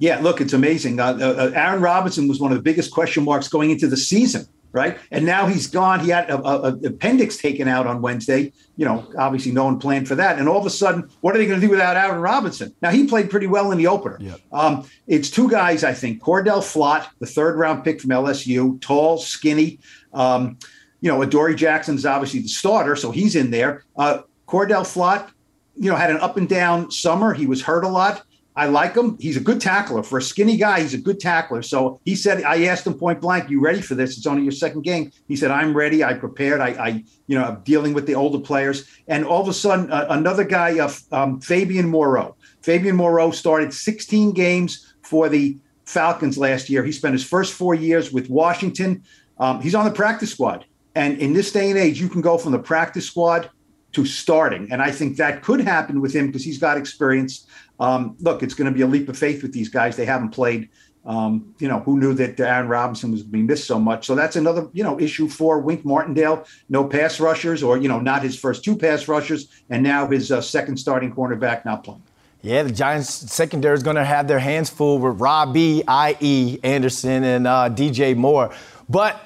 Yeah, 0.04 0.20
look, 0.20 0.42
it's 0.42 0.52
amazing. 0.52 1.00
Uh, 1.00 1.14
uh, 1.14 1.52
Aaron 1.56 1.82
Robinson 1.82 2.28
was 2.28 2.38
one 2.38 2.52
of 2.52 2.58
the 2.58 2.62
biggest 2.62 2.92
question 2.92 3.24
marks 3.24 3.48
going 3.48 3.72
into 3.72 3.88
the 3.88 3.96
season 3.96 4.46
right? 4.74 4.98
And 5.12 5.24
now 5.24 5.46
he's 5.46 5.68
gone. 5.68 6.00
He 6.00 6.10
had 6.10 6.32
an 6.32 6.84
appendix 6.84 7.38
taken 7.38 7.68
out 7.68 7.86
on 7.86 8.02
Wednesday. 8.02 8.52
You 8.76 8.86
know, 8.86 9.08
obviously 9.20 9.52
no 9.52 9.66
one 9.66 9.78
planned 9.78 10.08
for 10.08 10.16
that. 10.16 10.40
And 10.40 10.50
all 10.50 10.60
of 10.60 10.66
a 10.66 10.72
sudden, 10.72 11.08
what 11.22 11.36
are 11.36 11.38
they 11.38 11.46
going 11.46 11.62
to 11.62 11.66
do 11.66 11.70
without 11.70 11.96
Aaron 11.96 12.20
Robinson? 12.20 12.74
Now 12.82 12.90
he 12.90 13.06
played 13.06 13.30
pretty 13.30 13.46
well 13.46 13.72
in 13.72 13.78
the 13.78 13.86
opener. 13.86 14.18
Yep. 14.20 14.42
Um, 14.52 14.90
it's 15.06 15.30
two 15.30 15.48
guys, 15.48 15.84
I 15.84 15.94
think. 15.94 16.24
Cor'Dale 16.24 16.62
Flott, 16.62 17.08
the 17.20 17.28
third 17.28 17.56
round 17.56 17.84
pick 17.84 18.02
from 18.02 18.10
LSU, 18.10 18.82
tall, 18.82 19.20
skinny. 19.20 19.78
Um, 20.12 20.58
you 21.02 21.12
know, 21.12 21.22
Adoree 21.22 21.56
Jackson's 21.56 22.04
obviously 22.04 22.40
the 22.40 22.48
starter, 22.48 22.96
so 22.96 23.12
he's 23.12 23.36
in 23.36 23.52
there. 23.52 23.84
Uh, 23.96 24.24
Cor'Dale 24.48 24.86
Flott, 24.86 25.30
you 25.76 25.92
know, 25.92 25.96
had 25.96 26.10
an 26.10 26.18
up 26.18 26.36
and 26.36 26.50
down 26.50 26.90
summer. 26.90 27.36
He 27.36 27.46
was 27.46 27.62
hurt 27.62 27.84
a 27.84 27.90
lot. 27.90 28.24
I 28.56 28.68
like 28.68 28.96
him. 28.96 29.18
He's 29.20 29.38
a 29.38 29.40
good 29.40 29.60
tackler 29.60 30.04
for 30.04 30.20
a 30.20 30.22
skinny 30.22 30.58
guy. 30.58 30.82
He's 30.82 30.94
a 30.94 31.00
good 31.00 31.20
tackler. 31.20 31.64
So 31.64 32.00
he 32.06 32.16
said, 32.16 32.44
I 32.44 32.66
asked 32.66 32.86
him 32.86 32.94
point 32.94 33.20
blank, 33.20 33.50
"You 33.50 33.60
ready 33.60 33.82
for 33.82 33.96
this? 33.96 34.18
It's 34.18 34.28
only 34.28 34.44
your 34.44 34.52
second 34.52 34.84
game." 34.84 35.12
He 35.28 35.36
said, 35.36 35.50
"I'm 35.50 35.76
ready. 35.76 36.04
I 36.04 36.14
prepared. 36.14 36.62
I, 36.62 36.70
I 36.70 37.04
you 37.28 37.38
know, 37.38 37.44
I'm 37.44 37.62
dealing 37.64 37.94
with 37.94 38.06
the 38.06 38.16
older 38.16 38.40
players." 38.40 38.88
And 39.08 39.26
all 39.26 39.42
of 39.42 39.48
a 39.48 39.54
sudden, 39.54 39.92
uh, 39.92 40.08
another 40.10 40.44
guy, 40.44 40.80
uh, 40.80 40.92
um, 41.12 41.42
Fabian 41.42 41.90
Moreau. 41.90 42.36
Fabian 42.62 42.96
Moreau 42.96 43.32
started 43.32 43.74
16 43.74 44.34
games 44.34 44.94
for 45.02 45.30
the 45.30 45.58
Falcons 45.86 46.38
last 46.38 46.70
year. 46.70 46.84
He 46.84 46.92
spent 46.92 47.14
his 47.14 47.26
first 47.26 47.54
four 47.54 47.76
years 47.76 48.14
with 48.14 48.30
Washington. 48.30 49.04
Um, 49.40 49.62
he's 49.62 49.76
on 49.76 49.86
the 49.86 49.92
practice 49.92 50.32
squad. 50.32 50.66
And 50.96 51.18
in 51.20 51.34
this 51.34 51.52
day 51.52 51.70
and 51.70 51.80
age, 51.80 52.00
you 52.00 52.08
can 52.08 52.22
go 52.22 52.38
from 52.38 52.52
the 52.52 52.60
practice 52.60 53.08
squad 53.08 53.50
to 53.94 54.06
starting. 54.06 54.72
And 54.72 54.82
I 54.82 54.92
think 54.92 55.18
that 55.18 55.44
could 55.44 55.62
happen 55.62 56.02
with 56.02 56.14
him 56.14 56.28
because 56.28 56.44
he's 56.44 56.58
got 56.58 56.78
experience. 56.78 57.48
Um, 57.84 58.16
look, 58.22 58.44
it's 58.44 58.54
going 58.54 58.72
to 58.72 58.72
be 58.72 58.82
a 58.82 58.88
leap 58.88 59.10
of 59.10 59.18
faith 59.18 59.42
with 59.44 59.52
these 59.52 59.68
guys. 59.68 59.98
They 59.98 60.06
haven't 60.06 60.30
played. 60.30 60.70
Um, 61.06 61.54
you 61.60 61.68
know, 61.68 61.82
who 61.82 62.00
knew 62.00 62.14
that 62.14 62.40
Aaron 62.40 62.70
Robinson 62.70 63.12
was 63.12 63.24
being 63.24 63.46
missed 63.46 63.68
so 63.68 63.78
much? 63.78 64.06
So 64.06 64.16
that's 64.16 64.38
another, 64.38 64.70
you 64.72 64.86
know, 64.86 64.98
issue 64.98 65.28
for 65.28 65.60
Wink 65.60 65.84
Martindale. 65.84 66.46
No 66.70 66.86
pass 66.86 67.20
rushers, 67.20 67.62
or 67.62 67.78
you 67.78 67.90
know, 67.90 68.00
not 68.00 68.24
his 68.24 68.40
first 68.40 68.64
two 68.64 68.78
pass 68.78 69.10
rushers, 69.10 69.50
and 69.70 69.84
now 69.84 70.08
his 70.08 70.32
uh, 70.32 70.40
second 70.40 70.78
starting 70.78 71.14
cornerback 71.14 71.66
not 71.66 71.84
playing. 71.84 72.02
Yeah, 72.42 72.64
the 72.64 72.72
Giants 72.72 73.10
secondary 73.10 73.76
is 73.76 73.84
going 73.84 73.98
to 73.98 74.06
have 74.06 74.30
their 74.30 74.40
hands 74.40 74.70
full 74.70 74.98
with 75.00 75.20
Robbie, 75.20 75.84
I.E. 75.86 76.60
Anderson, 76.64 77.26
and 77.26 77.48
uh, 77.48 77.70
DJ 77.70 78.16
Moore. 78.16 78.54
But 78.88 79.22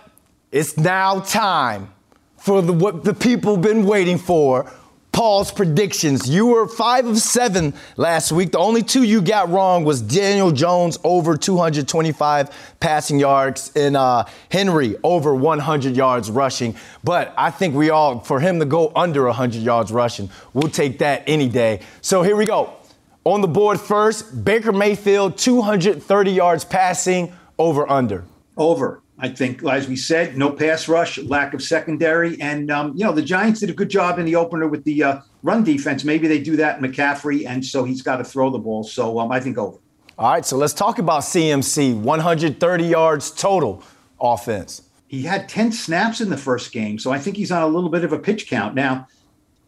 it's 0.51 0.77
now 0.77 1.19
time 1.19 1.93
for 2.37 2.63
the, 2.63 2.73
what 2.73 3.03
the 3.03 3.13
people 3.13 3.55
been 3.55 3.85
waiting 3.85 4.17
for 4.17 4.71
Paul's 5.17 5.51
predictions. 5.51 6.29
You 6.29 6.45
were 6.45 6.67
five 6.67 7.07
of 7.07 7.17
seven 7.17 7.73
last 7.95 8.31
week. 8.31 8.51
The 8.51 8.59
only 8.59 8.83
two 8.83 9.01
you 9.01 9.19
got 9.19 9.49
wrong 9.49 9.83
was 9.83 9.99
Daniel 9.99 10.51
Jones 10.51 10.99
over 11.03 11.35
225 11.35 12.75
passing 12.79 13.17
yards 13.17 13.71
and 13.75 13.97
uh, 13.97 14.25
Henry 14.51 14.95
over 15.03 15.33
100 15.33 15.95
yards 15.95 16.29
rushing. 16.29 16.75
But 17.03 17.33
I 17.35 17.49
think 17.49 17.73
we 17.73 17.89
all, 17.89 18.19
for 18.19 18.39
him 18.39 18.59
to 18.59 18.65
go 18.65 18.91
under 18.95 19.25
100 19.25 19.63
yards 19.63 19.91
rushing, 19.91 20.29
we'll 20.53 20.69
take 20.69 20.99
that 20.99 21.23
any 21.25 21.49
day. 21.49 21.79
So 22.01 22.21
here 22.21 22.35
we 22.35 22.45
go. 22.45 22.75
On 23.23 23.41
the 23.41 23.47
board 23.47 23.79
first, 23.81 24.45
Baker 24.45 24.71
Mayfield 24.71 25.35
230 25.39 26.29
yards 26.29 26.63
passing 26.63 27.33
over 27.57 27.89
under. 27.89 28.23
Over. 28.55 29.01
I 29.19 29.29
think, 29.29 29.63
as 29.65 29.87
we 29.87 29.95
said, 29.95 30.37
no 30.37 30.51
pass 30.51 30.87
rush, 30.87 31.17
lack 31.17 31.55
of 31.55 31.63
secondary, 31.63 32.39
and 32.39 32.69
um, 32.69 32.93
you 32.95 33.03
know 33.03 33.11
the 33.11 33.21
Giants 33.21 33.61
did 33.61 33.69
a 33.69 33.73
good 33.73 33.89
job 33.89 34.19
in 34.19 34.25
the 34.25 34.35
opener 34.35 34.67
with 34.67 34.83
the 34.83 35.03
uh, 35.03 35.21
run 35.41 35.63
defense. 35.63 36.03
Maybe 36.03 36.27
they 36.27 36.39
do 36.39 36.55
that 36.57 36.79
McCaffrey, 36.81 37.47
and 37.47 37.65
so 37.65 37.83
he's 37.83 38.03
got 38.03 38.17
to 38.17 38.23
throw 38.23 38.51
the 38.51 38.59
ball. 38.59 38.83
So 38.83 39.19
um, 39.19 39.31
I 39.31 39.39
think 39.39 39.57
over. 39.57 39.79
All 40.19 40.31
right, 40.31 40.45
so 40.45 40.57
let's 40.57 40.73
talk 40.73 40.99
about 40.99 41.21
CMC. 41.21 41.99
130 41.99 42.83
yards 42.83 43.31
total 43.31 43.83
offense. 44.19 44.83
He 45.07 45.21
had 45.21 45.47
10 45.47 45.71
snaps 45.71 46.21
in 46.21 46.29
the 46.29 46.37
first 46.37 46.71
game, 46.71 46.99
so 46.99 47.11
I 47.11 47.19
think 47.19 47.37
he's 47.37 47.51
on 47.51 47.63
a 47.63 47.67
little 47.67 47.89
bit 47.89 48.03
of 48.03 48.13
a 48.13 48.19
pitch 48.19 48.47
count 48.47 48.75
now. 48.75 49.07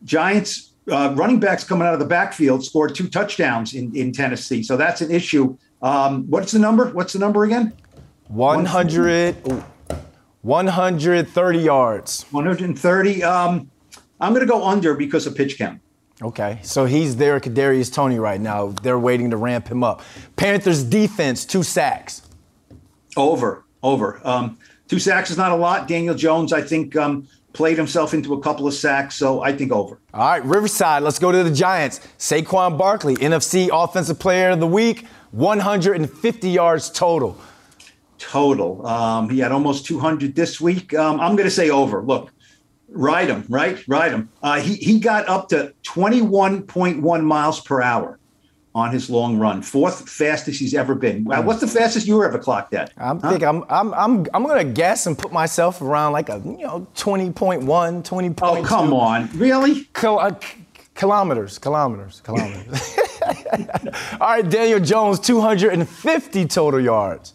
Giants 0.04 0.74
uh, 0.92 1.14
running 1.16 1.40
backs 1.40 1.64
coming 1.64 1.88
out 1.88 1.94
of 1.94 2.00
the 2.00 2.06
backfield 2.06 2.64
scored 2.66 2.94
two 2.94 3.08
touchdowns 3.08 3.74
in, 3.74 3.96
in 3.96 4.12
Tennessee, 4.12 4.62
so 4.62 4.76
that's 4.78 5.02
an 5.02 5.12
issue. 5.12 5.58
Um, 5.82 6.30
what's 6.30 6.52
the 6.52 6.60
number? 6.60 6.90
What's 6.92 7.14
the 7.14 7.20
number 7.20 7.44
again? 7.44 7.74
100, 8.30 9.36
130 10.42 11.60
yards. 11.60 12.26
130. 12.30 13.24
Um, 13.24 13.72
I'm 14.22 14.34
going 14.34 14.46
to 14.46 14.52
go 14.52 14.66
under 14.66 14.94
because 14.94 15.26
of 15.26 15.36
pitch 15.36 15.58
count. 15.58 15.82
Okay, 16.22 16.60
so 16.64 16.86
he's 16.86 17.16
there, 17.16 17.40
Kadarius 17.40 17.92
Toney 17.92 18.20
right 18.20 18.40
now. 18.40 18.68
They're 18.68 19.00
waiting 19.00 19.32
to 19.32 19.38
ramp 19.38 19.70
him 19.70 19.84
up. 19.84 20.02
Panthers 20.36 20.84
defense, 20.84 21.46
two 21.46 21.64
sacks. 21.64 22.22
Over, 23.16 23.64
over. 23.82 24.22
Um, 24.26 24.60
two 24.90 25.00
sacks 25.00 25.32
is 25.32 25.38
not 25.38 25.52
a 25.52 25.56
lot. 25.56 25.88
Daniel 25.88 26.14
Jones, 26.14 26.52
I 26.52 26.62
think, 26.62 26.96
um, 26.98 27.28
played 27.54 27.78
himself 27.78 28.14
into 28.14 28.34
a 28.34 28.42
couple 28.42 28.68
of 28.68 28.74
sacks, 28.74 29.16
so 29.16 29.42
I 29.42 29.56
think 29.56 29.72
over. 29.72 30.00
All 30.14 30.30
right, 30.30 30.44
Riverside, 30.44 31.04
let's 31.04 31.20
go 31.20 31.32
to 31.32 31.42
the 31.42 31.52
Giants. 31.52 32.02
Saquon 32.20 32.78
Barkley, 32.78 33.16
NFC 33.16 33.70
Offensive 33.72 34.20
Player 34.20 34.50
of 34.50 34.60
the 34.60 34.68
Week, 34.68 35.08
150 35.32 36.50
yards 36.50 36.90
total 36.92 37.40
total. 38.20 38.86
Um, 38.86 39.30
he 39.30 39.40
had 39.40 39.52
almost 39.52 39.86
200 39.86 40.36
this 40.36 40.62
week. 40.62 40.94
Um, 40.94 41.20
I'm 41.20 41.36
going 41.36 41.48
to 41.48 41.52
say 41.52 41.70
over. 41.70 42.04
Look, 42.04 42.32
ride 42.90 43.30
him, 43.30 43.46
right? 43.50 43.86
Ride 43.88 44.12
him. 44.12 44.30
Uh, 44.44 44.60
he, 44.60 44.76
he 44.76 45.00
got 45.00 45.28
up 45.28 45.50
to 45.50 45.74
21.1 45.84 47.24
miles 47.24 47.60
per 47.62 47.82
hour 47.82 48.20
on 48.76 48.92
his 48.92 49.10
long 49.10 49.38
run, 49.38 49.62
fourth 49.62 50.08
fastest 50.08 50.60
he's 50.60 50.76
ever 50.76 50.94
been. 50.94 51.30
Uh, 51.32 51.42
what's 51.42 51.60
the 51.60 51.68
fastest 51.68 52.06
you 52.06 52.16
were 52.16 52.26
ever 52.26 52.38
clocked 52.38 52.74
at? 52.74 52.94
I'm 52.98 53.20
huh? 53.20 53.40
I'm 53.42 53.64
I'm 53.68 53.94
I'm 53.94 54.28
I'm 54.34 54.46
gonna 54.46 54.64
guess 54.64 55.08
and 55.08 55.18
put 55.18 55.32
myself 55.34 55.82
around 55.82 56.14
like 56.14 56.30
a 56.30 56.40
you 56.46 56.60
know 56.60 56.88
20.1, 56.96 58.04
20. 58.04 58.34
Oh 58.42 58.64
come 58.64 58.94
on, 58.94 59.28
really? 59.36 59.86
Kil- 59.96 60.20
uh, 60.20 60.36
kilometers, 60.94 61.58
kilometers, 61.58 62.22
kilometers. 62.22 62.98
All 64.22 64.28
right, 64.28 64.48
Daniel 64.48 64.80
Jones, 64.80 65.20
250 65.20 66.46
total 66.46 66.80
yards. 66.80 67.34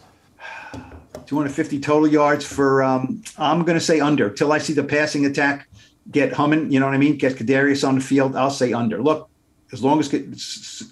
250 1.27 1.81
total 1.81 2.09
yards 2.09 2.45
for, 2.45 2.83
um, 2.83 3.23
I'm 3.39 3.65
going 3.65 3.79
to 3.79 3.85
say 3.85 4.01
under 4.01 4.31
till 4.31 4.53
I 4.53 4.59
see 4.59 4.73
the 4.73 4.85
passing 4.85 5.27
attack 5.27 5.69
get 6.11 6.33
humming. 6.33 6.71
You 6.71 6.81
know 6.81 6.87
what 6.87 6.95
I 6.95 6.99
mean? 6.99 7.17
Get 7.17 7.37
Kadarius 7.37 7.87
on 7.87 7.97
the 7.97 8.01
field. 8.01 8.37
I'll 8.37 8.51
say 8.51 8.73
under. 8.73 9.03
Look, 9.03 9.29
as 9.73 9.83
long 9.83 10.01
as 10.01 10.13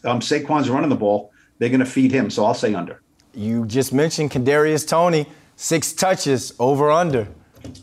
um, 0.04 0.20
Saquon's 0.20 0.68
running 0.68 0.90
the 0.90 0.96
ball, 0.96 1.32
they're 1.58 1.68
going 1.68 1.80
to 1.80 1.86
feed 1.86 2.12
him. 2.12 2.30
So 2.30 2.44
I'll 2.44 2.54
say 2.54 2.74
under. 2.74 3.00
You 3.34 3.64
just 3.66 3.92
mentioned 3.92 4.30
Kadarius 4.30 4.86
Toney, 4.86 5.26
six 5.56 5.92
touches 5.92 6.52
over 6.58 6.90
under. 6.90 7.28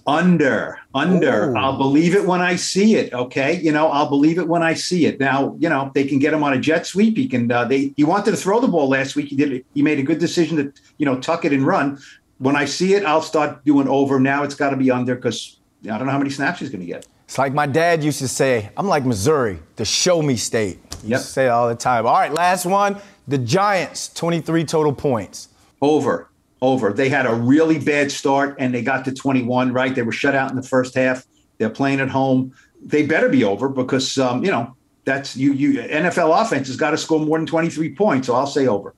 Under, 0.06 0.78
under. 0.94 1.52
Ooh. 1.52 1.58
I'll 1.58 1.78
believe 1.78 2.14
it 2.14 2.26
when 2.26 2.42
I 2.42 2.58
see 2.58 2.96
it. 2.96 3.14
Okay, 3.14 3.62
you 3.62 3.72
know, 3.72 3.88
I'll 3.88 4.10
believe 4.10 4.38
it 4.38 4.46
when 4.46 4.62
I 4.62 4.74
see 4.74 5.06
it. 5.06 5.22
Now, 5.22 5.56
you 5.58 5.70
know, 5.70 5.90
they 5.96 6.04
can 6.04 6.20
get 6.20 6.34
him 6.34 6.44
on 6.44 6.52
a 6.52 6.60
jet 6.60 6.86
sweep. 6.86 7.16
He 7.16 7.30
can. 7.30 7.50
Uh, 7.50 7.64
they. 7.64 7.94
He 7.96 8.04
wanted 8.04 8.32
to 8.32 8.38
throw 8.38 8.60
the 8.60 8.68
ball 8.68 8.90
last 8.90 9.16
week. 9.16 9.30
He 9.30 9.38
did. 9.38 9.66
He 9.74 9.82
made 9.82 9.98
a 9.98 10.04
good 10.04 10.20
decision 10.20 10.58
to, 10.58 10.74
you 10.98 11.06
know, 11.06 11.18
tuck 11.20 11.46
it 11.46 11.54
and 11.54 11.66
run 11.66 11.98
when 12.40 12.56
I 12.56 12.66
see 12.66 12.96
it, 12.96 13.06
I'll 13.06 13.22
start 13.22 13.64
doing 13.64 13.88
over. 13.88 14.20
Now 14.20 14.44
it's 14.44 14.56
got 14.56 14.72
to 14.72 14.78
be 14.78 14.90
under 14.90 15.16
because 15.16 15.60
I 15.84 15.98
don't 15.98 16.06
know 16.06 16.12
how 16.12 16.18
many 16.18 16.30
snaps 16.30 16.60
he's 16.60 16.70
going 16.70 16.82
to 16.82 16.88
get. 16.88 17.06
It's 17.26 17.38
like 17.38 17.54
my 17.54 17.68
dad 17.68 18.04
used 18.04 18.20
to 18.20 18.28
say, 18.28 18.72
I'm 18.76 18.88
like 18.88 19.06
Missouri, 19.06 19.60
the 19.76 19.86
show 19.86 20.22
me 20.22 20.36
state. 20.36 20.80
He 21.04 21.10
yep. 21.10 21.22
say 21.22 21.46
it 21.46 21.50
all 21.50 21.70
the 21.70 21.76
time. 21.76 22.08
All 22.08 22.14
right, 22.14 22.34
last 22.34 22.66
one. 22.66 22.98
The 23.28 23.38
Giants, 23.38 24.12
23 24.14 24.66
total 24.66 24.94
points. 24.94 25.50
Over. 25.82 26.30
Over. 26.62 26.92
They 26.92 27.10
had 27.10 27.26
a 27.26 27.34
really 27.34 27.78
bad 27.78 28.12
start 28.12 28.56
and 28.58 28.74
they 28.74 28.82
got 28.82 29.06
to 29.06 29.14
21, 29.14 29.72
right? 29.72 29.94
They 29.94 30.02
were 30.02 30.12
shut 30.12 30.34
out 30.34 30.50
in 30.50 30.56
the 30.56 30.64
first 30.64 30.96
half. 30.96 31.26
They're 31.58 31.70
playing 31.70 32.00
at 32.00 32.10
home. 32.10 32.54
They 32.84 33.06
better 33.06 33.30
be 33.30 33.44
over 33.44 33.70
because, 33.70 34.18
um, 34.18 34.44
you 34.44 34.52
know, 34.52 34.76
that's 35.06 35.36
you. 35.36 35.54
You 35.54 35.82
NFL 35.82 36.42
offense 36.42 36.68
has 36.68 36.78
got 36.78 36.92
to 36.92 36.98
score 36.98 37.20
more 37.20 37.38
than 37.38 37.46
23 37.46 37.96
points. 37.96 38.28
So 38.28 38.36
I'll 38.36 38.48
say 38.48 38.68
over. 38.68 38.96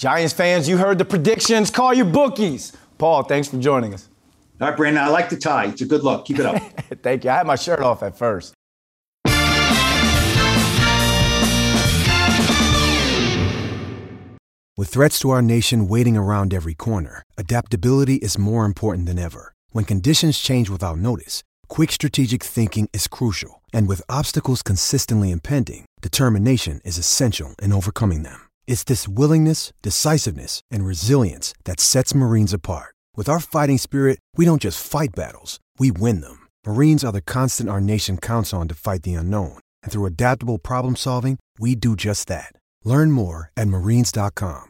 Giants 0.00 0.32
fans, 0.32 0.66
you 0.66 0.78
heard 0.78 0.96
the 0.96 1.04
predictions. 1.04 1.70
Call 1.70 1.92
your 1.92 2.06
bookies. 2.06 2.72
Paul, 2.96 3.22
thanks 3.22 3.48
for 3.48 3.58
joining 3.58 3.92
us. 3.92 4.08
All 4.58 4.68
right, 4.68 4.74
Brandon, 4.74 5.04
I 5.04 5.08
like 5.08 5.28
the 5.28 5.36
tie. 5.36 5.66
It's 5.66 5.82
a 5.82 5.84
good 5.84 6.02
look. 6.02 6.24
Keep 6.24 6.38
it 6.38 6.46
up. 6.46 6.62
Thank 7.02 7.24
you. 7.24 7.28
I 7.28 7.36
had 7.36 7.46
my 7.46 7.56
shirt 7.56 7.80
off 7.80 8.02
at 8.02 8.16
first. 8.16 8.54
With 14.78 14.88
threats 14.88 15.18
to 15.18 15.28
our 15.28 15.42
nation 15.42 15.86
waiting 15.86 16.16
around 16.16 16.54
every 16.54 16.72
corner, 16.72 17.22
adaptability 17.36 18.14
is 18.16 18.38
more 18.38 18.64
important 18.64 19.04
than 19.04 19.18
ever. 19.18 19.52
When 19.72 19.84
conditions 19.84 20.38
change 20.38 20.70
without 20.70 20.96
notice, 20.96 21.42
quick 21.68 21.92
strategic 21.92 22.42
thinking 22.42 22.88
is 22.94 23.06
crucial, 23.06 23.62
and 23.70 23.86
with 23.86 24.00
obstacles 24.08 24.62
consistently 24.62 25.30
impending, 25.30 25.84
determination 26.00 26.80
is 26.86 26.96
essential 26.96 27.54
in 27.62 27.70
overcoming 27.70 28.22
them. 28.22 28.49
It's 28.70 28.84
this 28.84 29.08
willingness, 29.08 29.72
decisiveness, 29.82 30.62
and 30.70 30.86
resilience 30.86 31.54
that 31.64 31.80
sets 31.80 32.14
Marines 32.14 32.54
apart. 32.54 32.94
With 33.16 33.28
our 33.28 33.40
fighting 33.40 33.78
spirit, 33.78 34.20
we 34.36 34.44
don't 34.44 34.62
just 34.62 34.78
fight 34.80 35.10
battles, 35.16 35.58
we 35.80 35.90
win 35.90 36.20
them. 36.20 36.46
Marines 36.64 37.04
are 37.04 37.10
the 37.10 37.20
constant 37.20 37.68
our 37.68 37.80
nation 37.80 38.16
counts 38.16 38.54
on 38.54 38.68
to 38.68 38.74
fight 38.74 39.02
the 39.02 39.14
unknown. 39.14 39.58
And 39.82 39.90
through 39.90 40.06
adaptable 40.06 40.58
problem 40.58 40.94
solving, 40.94 41.36
we 41.58 41.74
do 41.74 41.96
just 41.96 42.28
that. 42.28 42.52
Learn 42.84 43.10
more 43.10 43.50
at 43.56 43.66
marines.com. 43.66 44.68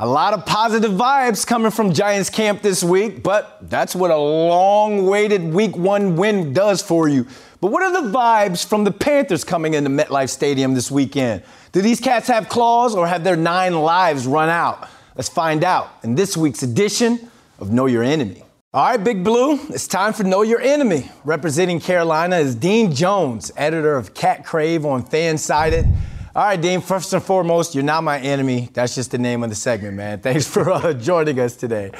A 0.00 0.08
lot 0.08 0.32
of 0.32 0.46
positive 0.46 0.92
vibes 0.92 1.46
coming 1.46 1.72
from 1.72 1.92
Giants 1.92 2.30
camp 2.30 2.62
this 2.62 2.82
week, 2.82 3.22
but 3.22 3.58
that's 3.68 3.94
what 3.96 4.12
a 4.12 4.16
long 4.16 5.04
waited 5.04 5.52
week 5.52 5.76
one 5.76 6.16
win 6.16 6.54
does 6.54 6.80
for 6.80 7.06
you. 7.08 7.26
But 7.60 7.72
what 7.72 7.82
are 7.82 8.02
the 8.02 8.16
vibes 8.16 8.64
from 8.64 8.84
the 8.84 8.92
Panthers 8.92 9.42
coming 9.42 9.74
into 9.74 9.90
MetLife 9.90 10.28
Stadium 10.28 10.74
this 10.74 10.92
weekend? 10.92 11.42
Do 11.72 11.82
these 11.82 11.98
cats 11.98 12.28
have 12.28 12.48
claws 12.48 12.94
or 12.94 13.08
have 13.08 13.24
their 13.24 13.36
nine 13.36 13.74
lives 13.74 14.28
run 14.28 14.48
out? 14.48 14.88
Let's 15.16 15.28
find 15.28 15.64
out 15.64 15.90
in 16.04 16.14
this 16.14 16.36
week's 16.36 16.62
edition 16.62 17.28
of 17.58 17.72
Know 17.72 17.86
Your 17.86 18.04
Enemy. 18.04 18.44
All 18.72 18.90
right, 18.90 19.02
Big 19.02 19.24
Blue, 19.24 19.58
it's 19.70 19.88
time 19.88 20.12
for 20.12 20.22
Know 20.22 20.42
Your 20.42 20.60
Enemy. 20.60 21.10
Representing 21.24 21.80
Carolina 21.80 22.36
is 22.36 22.54
Dean 22.54 22.94
Jones, 22.94 23.50
editor 23.56 23.96
of 23.96 24.14
Cat 24.14 24.44
Crave 24.44 24.86
on 24.86 25.02
Fansided. 25.02 25.92
All 26.36 26.44
right, 26.44 26.60
Dean, 26.60 26.82
first 26.82 27.12
and 27.14 27.22
foremost, 27.22 27.74
you're 27.74 27.82
not 27.82 28.04
my 28.04 28.20
enemy. 28.20 28.68
That's 28.74 28.94
just 28.94 29.10
the 29.10 29.18
name 29.18 29.42
of 29.42 29.48
the 29.48 29.56
segment, 29.56 29.96
man. 29.96 30.20
Thanks 30.20 30.46
for 30.46 30.70
uh, 30.70 30.92
joining 30.92 31.40
us 31.40 31.56
today. 31.56 31.90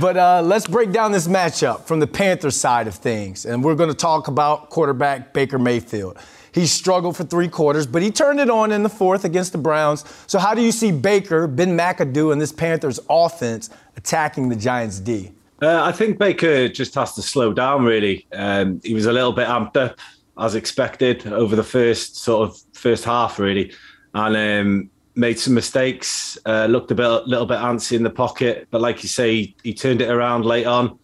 But 0.00 0.16
uh, 0.16 0.42
let's 0.42 0.66
break 0.66 0.90
down 0.90 1.12
this 1.12 1.28
matchup 1.28 1.84
from 1.86 2.00
the 2.00 2.06
Panthers 2.06 2.56
side 2.56 2.88
of 2.88 2.94
things. 2.94 3.46
And 3.46 3.62
we're 3.62 3.76
going 3.76 3.88
to 3.88 3.94
talk 3.94 4.26
about 4.26 4.68
quarterback 4.70 5.32
Baker 5.32 5.60
Mayfield. 5.60 6.18
He 6.50 6.66
struggled 6.66 7.16
for 7.16 7.22
three 7.22 7.46
quarters, 7.46 7.86
but 7.86 8.02
he 8.02 8.10
turned 8.10 8.40
it 8.40 8.50
on 8.50 8.72
in 8.72 8.82
the 8.82 8.88
fourth 8.88 9.24
against 9.24 9.52
the 9.52 9.58
Browns. 9.58 10.04
So, 10.26 10.40
how 10.40 10.54
do 10.54 10.62
you 10.62 10.72
see 10.72 10.90
Baker, 10.90 11.46
Ben 11.46 11.76
McAdoo, 11.76 12.32
and 12.32 12.40
this 12.40 12.50
Panthers 12.50 12.98
offense 13.08 13.70
attacking 13.96 14.48
the 14.48 14.56
Giants' 14.56 14.98
D? 14.98 15.30
Uh, 15.62 15.82
I 15.84 15.92
think 15.92 16.18
Baker 16.18 16.68
just 16.68 16.94
has 16.96 17.14
to 17.14 17.22
slow 17.22 17.52
down, 17.52 17.84
really. 17.84 18.26
Um, 18.32 18.80
he 18.82 18.94
was 18.94 19.06
a 19.06 19.12
little 19.12 19.32
bit 19.32 19.46
amped 19.46 19.76
up, 19.76 19.98
as 20.38 20.54
expected, 20.54 21.26
over 21.26 21.56
the 21.56 21.64
first 21.64 22.16
sort 22.16 22.48
of 22.48 22.58
first 22.72 23.04
half, 23.04 23.38
really, 23.38 23.72
and 24.14 24.36
um, 24.36 24.90
made 25.14 25.38
some 25.38 25.54
mistakes. 25.54 26.38
Uh, 26.46 26.66
looked 26.66 26.90
a 26.90 26.94
bit, 26.94 27.26
little 27.26 27.46
bit 27.46 27.58
antsy 27.58 27.96
in 27.96 28.02
the 28.02 28.10
pocket, 28.10 28.68
but 28.70 28.80
like 28.80 29.02
you 29.02 29.08
say, 29.08 29.34
he, 29.34 29.56
he 29.62 29.74
turned 29.74 30.00
it 30.00 30.10
around 30.10 30.44
late 30.44 30.66
on. 30.66 30.98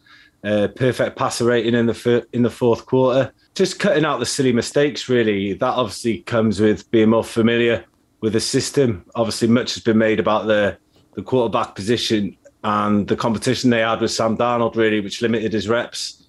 Uh, 0.45 0.69
perfect 0.77 1.17
passer 1.17 1.45
rating 1.45 1.75
in 1.75 1.87
the 1.87 2.27
in 2.33 2.43
the 2.43 2.51
fourth 2.51 2.85
quarter. 2.85 3.33
Just 3.55 3.79
cutting 3.79 4.05
out 4.05 4.19
the 4.19 4.27
silly 4.27 4.53
mistakes, 4.53 5.09
really. 5.09 5.55
That 5.55 5.75
obviously 5.75 6.19
comes 6.19 6.61
with 6.61 6.91
being 6.91 7.11
more 7.11 7.25
familiar 7.25 7.85
with 8.21 8.35
the 8.35 8.41
system. 8.41 9.05
Obviously, 9.15 9.49
much 9.49 9.75
has 9.75 9.83
been 9.83 9.99
made 9.99 10.21
about 10.21 10.47
the 10.47 10.77
the 11.15 11.23
quarterback 11.23 11.75
position 11.75 12.37
and 12.63 13.07
the 13.09 13.17
competition 13.17 13.71
they 13.71 13.81
had 13.81 14.01
with 14.01 14.11
Sam 14.11 14.37
Darnold, 14.37 14.77
really, 14.77 15.01
which 15.01 15.23
limited 15.23 15.53
his 15.53 15.69
reps. 15.69 16.24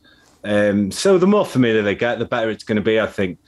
Um, 0.45 0.91
so 0.91 1.17
the 1.17 1.27
more 1.27 1.45
familiar 1.45 1.81
they 1.81 1.95
get, 1.95 2.19
the 2.19 2.25
better 2.25 2.49
it's 2.49 2.63
going 2.63 2.75
to 2.77 2.81
be, 2.81 2.99
I 2.99 3.07
think. 3.07 3.39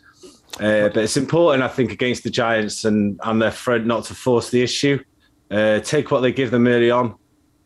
Uh, 0.60 0.90
but 0.90 0.98
it's 0.98 1.18
important, 1.18 1.64
I 1.64 1.68
think, 1.68 1.92
against 1.92 2.24
the 2.24 2.32
Giants 2.32 2.84
and, 2.84 3.20
and 3.24 3.42
their 3.42 3.52
front 3.52 3.86
not 3.86 4.06
to 4.06 4.16
force 4.16 4.50
the 4.50 4.64
issue. 4.64 5.04
Uh, 5.52 5.80
take 5.80 6.10
what 6.10 6.22
they 6.22 6.32
give 6.32 6.52
them 6.52 6.68
early 6.68 6.90
on 6.90 7.16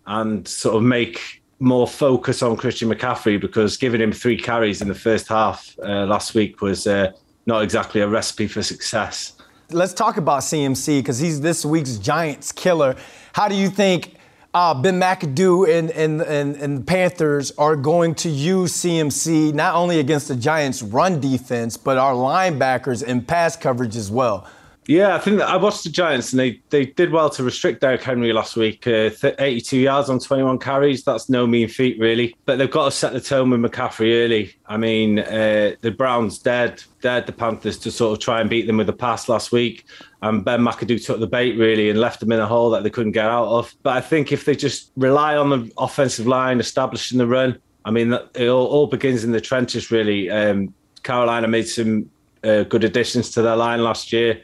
and 0.06 0.46
sort 0.48 0.76
of 0.76 0.84
make 0.84 1.42
more 1.60 1.88
focus 1.88 2.44
on 2.44 2.58
Christian 2.58 2.90
McCaffrey 2.90 3.40
because 3.40 3.78
giving 3.78 4.02
him 4.02 4.12
three 4.12 4.38
carries 4.38 4.82
in 4.82 4.88
the 4.88 4.96
first 4.96 5.28
half 5.30 5.76
uh, 5.84 6.06
last 6.06 6.34
week 6.34 6.60
was 6.60 6.86
uh, 6.86 7.12
not 7.46 7.64
exactly 7.64 8.02
a 8.02 8.08
recipe 8.08 8.48
for 8.48 8.62
success. 8.62 9.34
Let's 9.70 9.94
talk 9.94 10.18
about 10.18 10.42
CMC 10.42 11.00
because 11.00 11.20
he's 11.20 11.40
this 11.40 11.64
week's 11.64 11.98
Giants 11.98 12.52
killer. 12.52 12.98
How 13.34 13.48
do 13.48 13.56
you 13.56 13.70
think 13.70 14.16
uh, 14.54 14.74
Ben 14.74 15.00
McAdoo 15.00 15.70
and, 15.70 15.92
and, 15.92 16.22
and, 16.22 16.56
and 16.58 16.86
Panthers 16.86 17.52
are 17.58 17.76
going 17.76 18.16
to 18.16 18.30
use 18.30 18.74
CMC 18.74 19.54
not 19.54 19.76
only 19.76 20.00
against 20.00 20.28
the 20.28 20.36
Giants' 20.36 20.82
run 20.82 21.20
defense, 21.20 21.78
but 21.78 21.98
our 21.98 22.14
linebackers 22.14 23.04
and 23.06 23.26
pass 23.26 23.56
coverage 23.56 23.96
as 23.96 24.12
well. 24.12 24.48
Yeah, 24.88 25.16
I 25.16 25.20
think 25.20 25.42
I 25.42 25.58
watched 25.58 25.84
the 25.84 25.90
Giants 25.90 26.34
and 26.34 26.40
they, 26.40 26.60
they 26.70 26.86
did 26.86 27.12
well 27.12 27.30
to 27.32 27.44
restrict 27.44 27.82
Derrick 27.82 28.02
Henry 28.02 28.34
last 28.34 28.56
week. 28.56 28.88
Uh, 28.88 29.12
82 29.24 29.78
yards 29.78 30.10
on 30.10 30.18
21 30.18 30.58
carries. 30.58 31.04
That's 31.04 31.30
no 31.30 31.46
mean 31.46 31.68
feat, 31.68 32.00
really. 32.00 32.36
But 32.46 32.58
they've 32.58 32.70
got 32.70 32.86
to 32.86 32.92
set 32.92 33.14
the 33.14 33.22
tone 33.22 33.52
with 33.52 33.62
McCaffrey 33.62 34.26
early. 34.26 34.56
I 34.66 34.78
mean, 34.78 35.20
uh, 35.20 35.76
the 35.82 35.92
Browns 35.92 36.40
dared, 36.40 36.84
dared 37.02 37.28
the 37.28 37.32
Panthers 37.32 37.78
to 37.80 37.92
sort 37.92 38.14
of 38.18 38.24
try 38.24 38.42
and 38.42 38.50
beat 38.50 38.66
them 38.66 38.78
with 38.78 38.88
the 38.88 38.94
pass 38.94 39.30
last 39.30 39.52
week. 39.52 39.86
And 40.24 40.44
Ben 40.44 40.62
McAdoo 40.62 41.04
took 41.06 41.20
the 41.20 41.28
bait, 41.28 41.58
really, 41.58 41.92
and 41.92 42.00
left 42.00 42.20
them 42.20 42.32
in 42.32 42.40
a 42.40 42.48
hole 42.48 42.72
that 42.72 42.84
they 42.84 42.90
couldn't 42.90 43.12
get 43.12 43.26
out 43.26 43.48
of. 43.48 43.74
But 43.84 43.98
I 43.98 44.02
think 44.02 44.32
if 44.32 44.46
they 44.46 44.56
just 44.56 44.92
rely 44.98 45.38
on 45.38 45.52
the 45.52 45.72
offensive 45.78 46.26
line, 46.26 46.60
establishing 46.60 47.20
the 47.20 47.28
run, 47.28 47.60
I 47.86 47.92
mean, 47.92 48.14
it 48.14 48.48
all, 48.48 48.66
all 48.66 48.88
begins 48.88 49.24
in 49.24 49.32
the 49.32 49.42
trenches, 49.42 49.92
really. 49.92 50.30
Um, 50.32 50.74
Carolina 51.04 51.48
made 51.48 51.68
some 51.68 52.10
uh, 52.44 52.64
good 52.64 52.84
additions 52.84 53.30
to 53.32 53.44
their 53.44 53.56
line 53.56 53.84
last 53.84 54.12
year 54.12 54.42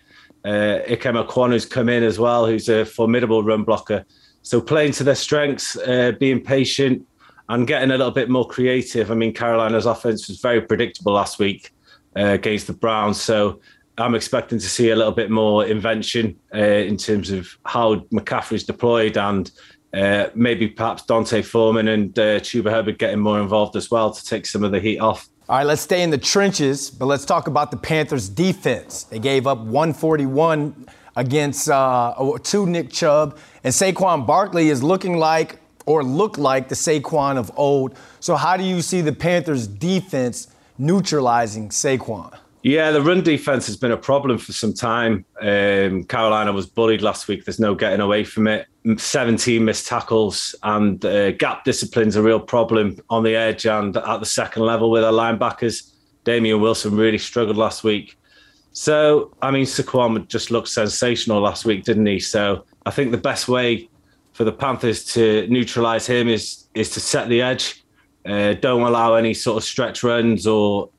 uh, 0.48 0.80
Ikem 0.88 1.52
who's 1.52 1.66
come 1.66 1.90
in 1.90 2.04
as 2.04 2.18
well, 2.18 2.48
who's 2.48 2.70
a 2.70 2.86
formidable 2.86 3.44
run 3.44 3.64
blocker. 3.64 4.06
So 4.42 4.62
playing 4.62 4.94
to 4.94 5.04
their 5.04 5.16
strengths, 5.16 5.76
uh, 5.76 6.14
being 6.20 6.42
patient, 6.42 7.06
and 7.50 7.68
getting 7.68 7.92
a 7.92 7.98
little 7.98 8.12
bit 8.12 8.30
more 8.30 8.48
creative. 8.48 9.12
I 9.12 9.16
mean, 9.16 9.34
Carolina's 9.34 9.86
offense 9.86 10.28
was 10.28 10.40
very 10.40 10.62
predictable 10.62 11.14
last 11.14 11.38
week 11.38 11.74
uh, 12.16 12.28
against 12.40 12.68
the 12.68 12.74
Browns, 12.74 13.22
so 13.22 13.60
I'm 13.98 14.16
expecting 14.16 14.60
to 14.60 14.70
see 14.70 14.92
a 14.92 14.96
little 14.96 15.12
bit 15.12 15.30
more 15.30 15.66
invention 15.66 16.38
uh, 16.54 16.60
in 16.60 16.98
terms 16.98 17.32
of 17.32 17.50
how 17.66 17.96
McCaffrey's 18.14 18.64
deployed 18.64 19.18
and 19.18 19.52
uh, 19.94 20.28
maybe 20.36 20.68
perhaps 20.68 21.04
D'Onta 21.06 21.44
Foreman 21.44 21.88
and 21.88 22.18
uh, 22.20 22.40
Chuba 22.40 22.70
Hubbard 22.70 23.00
getting 23.00 23.20
more 23.20 23.40
involved 23.40 23.76
as 23.76 23.90
well 23.90 24.12
to 24.12 24.24
take 24.24 24.46
some 24.46 24.64
of 24.64 24.72
the 24.72 24.80
heat 24.80 25.00
off. 25.00 25.28
All 25.50 25.56
right, 25.56 25.66
let's 25.66 25.82
stay 25.82 26.04
in 26.04 26.10
the 26.10 26.18
trenches, 26.18 26.92
but 26.92 27.06
let's 27.06 27.24
talk 27.24 27.48
about 27.48 27.72
the 27.72 27.78
Panthers' 27.78 28.28
defense. 28.28 29.04
They 29.04 29.18
gave 29.18 29.48
up 29.48 29.60
141 29.60 30.88
against 31.16 31.70
uh, 31.70 32.38
to 32.44 32.66
Nick 32.66 32.92
Chubb, 32.92 33.38
and 33.64 33.74
Saquon 33.74 34.28
Barkley 34.28 34.68
is 34.68 34.84
looking 34.84 35.16
like 35.16 35.62
or 35.86 36.04
looked 36.04 36.38
like 36.38 36.68
the 36.68 36.76
Saquon 36.76 37.38
of 37.38 37.50
old. 37.56 37.96
So, 38.20 38.36
how 38.36 38.58
do 38.58 38.66
you 38.66 38.82
see 38.82 39.00
the 39.00 39.14
Panthers' 39.14 39.68
defense 39.68 40.50
neutralizing 40.78 41.70
Saquon? 41.70 42.38
Yeah, 42.64 42.92
the 42.92 43.02
run 43.02 43.22
defense 43.22 43.68
has 43.68 43.78
been 43.78 43.92
a 43.92 43.98
problem 43.98 44.38
for 44.38 44.52
some 44.52 44.74
time. 44.74 45.26
Um, 45.42 46.04
Carolina 46.04 46.52
was 46.52 46.66
bullied 46.66 47.02
last 47.02 47.28
week. 47.28 47.46
There's 47.46 47.60
no 47.60 47.76
getting 47.76 48.02
away 48.02 48.24
from 48.24 48.48
it. 48.48 48.68
17 48.98 49.64
missed 49.64 49.88
tackles 49.88 50.56
and 50.64 51.04
uh, 51.06 51.32
gap 51.32 51.64
discipline's 51.64 52.16
a 52.16 52.22
real 52.22 52.40
problem 52.40 53.00
on 53.10 53.24
the 53.24 53.36
edge 53.36 53.66
and 53.66 53.96
at 53.96 54.20
the 54.20 54.26
second 54.26 54.64
level 54.64 54.90
with 54.90 55.04
our 55.04 55.14
linebackers. 55.14 55.94
Damien 56.24 56.60
Wilson 56.60 56.96
really 56.96 57.18
struggled 57.18 57.58
last 57.58 57.84
week. 57.84 58.18
So, 58.74 59.34
I 59.42 59.52
mean, 59.52 59.66
Saquon 59.66 60.28
just 60.28 60.52
looked 60.52 60.68
sensational 60.68 61.42
last 61.42 61.66
week, 61.66 61.84
didn't 61.84 62.06
he? 62.06 62.20
So, 62.20 62.66
I 62.86 62.92
think 62.92 63.12
the 63.12 63.18
best 63.18 63.48
way 63.48 63.90
for 64.34 64.44
the 64.44 64.52
Panthers 64.52 65.04
to 65.14 65.48
neutralize 65.48 66.06
him 66.06 66.28
is 66.28 66.68
is 66.76 66.90
to 66.92 67.00
set 67.00 67.28
the 67.28 67.42
edge. 67.42 67.84
Uh, 68.26 68.54
don't 68.54 68.82
allow 68.82 69.16
any 69.16 69.34
sort 69.34 69.58
of 69.58 69.64
stretch 69.64 70.04
runs 70.04 70.46
or 70.46 70.90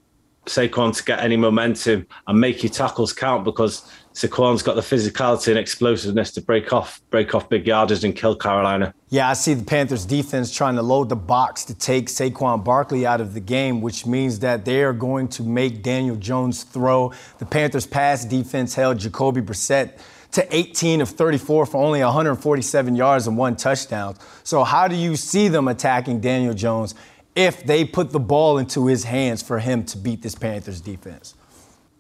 Saquon 0.49 0.97
to 0.97 1.05
get 1.05 1.21
any 1.21 1.37
momentum 1.37 2.07
and 2.27 2.41
make 2.41 2.63
your 2.63 2.73
tackles 2.73 3.13
count 3.13 3.45
because 3.45 3.91
Saquon's 4.15 4.63
got 4.63 4.75
the 4.75 4.81
physicality 4.81 5.49
and 5.49 5.59
explosiveness 5.59 6.33
to 6.33 6.41
break 6.41 6.73
off 6.73 7.01
break 7.11 7.35
off 7.35 7.49
big 7.49 7.67
yardage 7.67 8.03
and 8.03 8.17
kill 8.17 8.35
Carolina. 8.35 8.93
Yeah, 9.11 9.31
I 9.31 9.35
see 9.35 9.55
the 9.55 9.65
Panthers 9.65 10.05
defense 10.05 10.53
trying 10.53 10.75
to 10.75 10.83
load 10.83 11.09
the 11.09 11.17
box 11.17 11.65
to 11.67 11.75
take 11.75 12.09
Saquon 12.09 12.65
Barkley 12.65 13.07
out 13.07 13.21
of 13.21 13.35
the 13.35 13.41
game, 13.41 13.81
which 13.81 14.07
means 14.07 14.41
that 14.41 14.65
they 14.65 14.83
are 14.83 14.93
going 14.93 15.29
to 15.29 15.43
make 15.45 15.83
Daniel 15.83 16.17
Jones 16.17 16.65
throw. 16.65 17.13
The 17.39 17.47
Panthers 17.47 17.87
pass 17.87 18.25
defense 18.25 18.75
held 18.75 18.99
Jacoby 18.99 19.41
Brissett 19.41 20.01
to 20.33 20.55
18 20.55 21.01
of 21.01 21.09
34 21.09 21.67
for 21.67 21.83
only 21.85 22.03
147 22.03 22.97
yards 22.97 23.27
and 23.27 23.37
one 23.37 23.57
touchdown. 23.57 24.17
So 24.45 24.65
how 24.65 24.89
do 24.89 24.97
you 24.97 25.17
see 25.17 25.49
them 25.49 25.69
attacking 25.69 26.21
Daniel 26.21 26.55
Jones 26.55 26.95
if 27.39 27.63
they 27.63 27.85
put 27.85 28.11
the 28.11 28.19
ball 28.19 28.59
into 28.59 28.87
his 28.87 29.05
hands 29.05 29.43
for 29.43 29.61
him 29.61 29.85
to 29.85 29.97
beat 29.97 30.23
this 30.23 30.35
Panthers 30.35 30.81
defense? 30.81 31.35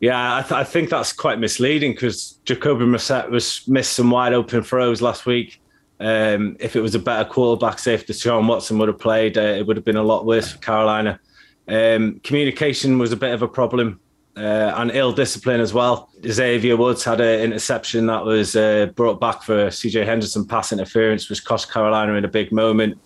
Yeah, 0.01 0.37
I, 0.37 0.43
th- 0.43 0.53
I 0.53 0.65
think 0.65 0.91
that's 0.91 1.13
quite 1.13 1.39
misleading 1.39 1.93
because 1.93 2.41
Jacoby 2.45 2.85
Brissett 2.85 3.31
was 3.31 3.67
missed 3.69 3.93
some 3.93 4.11
wide 4.11 4.33
open 4.33 4.65
throws 4.65 5.01
last 5.01 5.27
week. 5.27 5.61
Um, 6.01 6.57
if 6.59 6.75
it 6.75 6.81
was 6.81 6.97
a 6.97 6.99
better 6.99 7.29
quarterback, 7.29 7.79
say 7.79 7.95
if 7.95 8.07
Deshaun 8.07 8.49
Watson 8.49 8.79
would 8.79 8.89
have 8.89 8.99
played, 8.99 9.39
uh, 9.39 9.43
it 9.43 9.65
would 9.65 9.77
have 9.77 9.85
been 9.85 9.97
a 9.97 10.03
lot 10.03 10.27
worse 10.27 10.51
for 10.53 10.59
Carolina. 10.59 11.21
Um, 11.69 12.21
communication 12.25 12.99
was 12.99 13.13
a 13.13 13.17
bit 13.17 13.33
of 13.33 13.43
a 13.43 13.49
problem 13.49 14.01
uh, 14.37 14.73
and 14.77 14.91
ill 14.93 15.13
discipline 15.13 15.61
as 15.61 15.73
well. 15.73 16.11
Xavier 16.27 16.77
Woods 16.77 17.05
had 17.05 17.21
an 17.21 17.41
interception 17.41 18.07
that 18.07 18.25
was 18.25 18.57
uh, 18.57 18.87
brought 18.97 19.21
back 19.21 19.45
for 19.45 19.67
CJ 19.69 20.05
Henderson 20.05 20.47
pass 20.47 20.73
interference, 20.73 21.29
which 21.31 21.45
cost 21.45 21.73
Carolina 21.73 22.15
in 22.15 22.25
a 22.25 22.29
big 22.29 22.51
moment. 22.51 22.99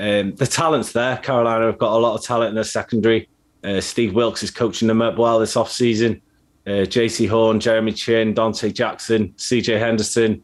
Um, 0.00 0.34
the 0.34 0.46
talent's 0.46 0.92
there. 0.92 1.18
Carolina 1.18 1.66
have 1.66 1.78
got 1.78 1.92
a 1.92 1.98
lot 1.98 2.14
of 2.14 2.24
talent 2.24 2.48
in 2.48 2.54
their 2.54 2.64
secondary. 2.64 3.28
Uh, 3.62 3.80
Steve 3.80 4.14
Wilks 4.14 4.42
is 4.42 4.50
coaching 4.50 4.88
them 4.88 5.02
up 5.02 5.18
well 5.18 5.38
this 5.38 5.54
offseason. 5.54 6.22
Uh, 6.66 6.86
Jaycee 6.86 7.28
Horn, 7.28 7.60
Jeremy 7.60 7.92
Chinn, 7.92 8.34
Donte 8.34 8.72
Jackson, 8.72 9.34
CJ 9.36 9.78
Henderson. 9.78 10.42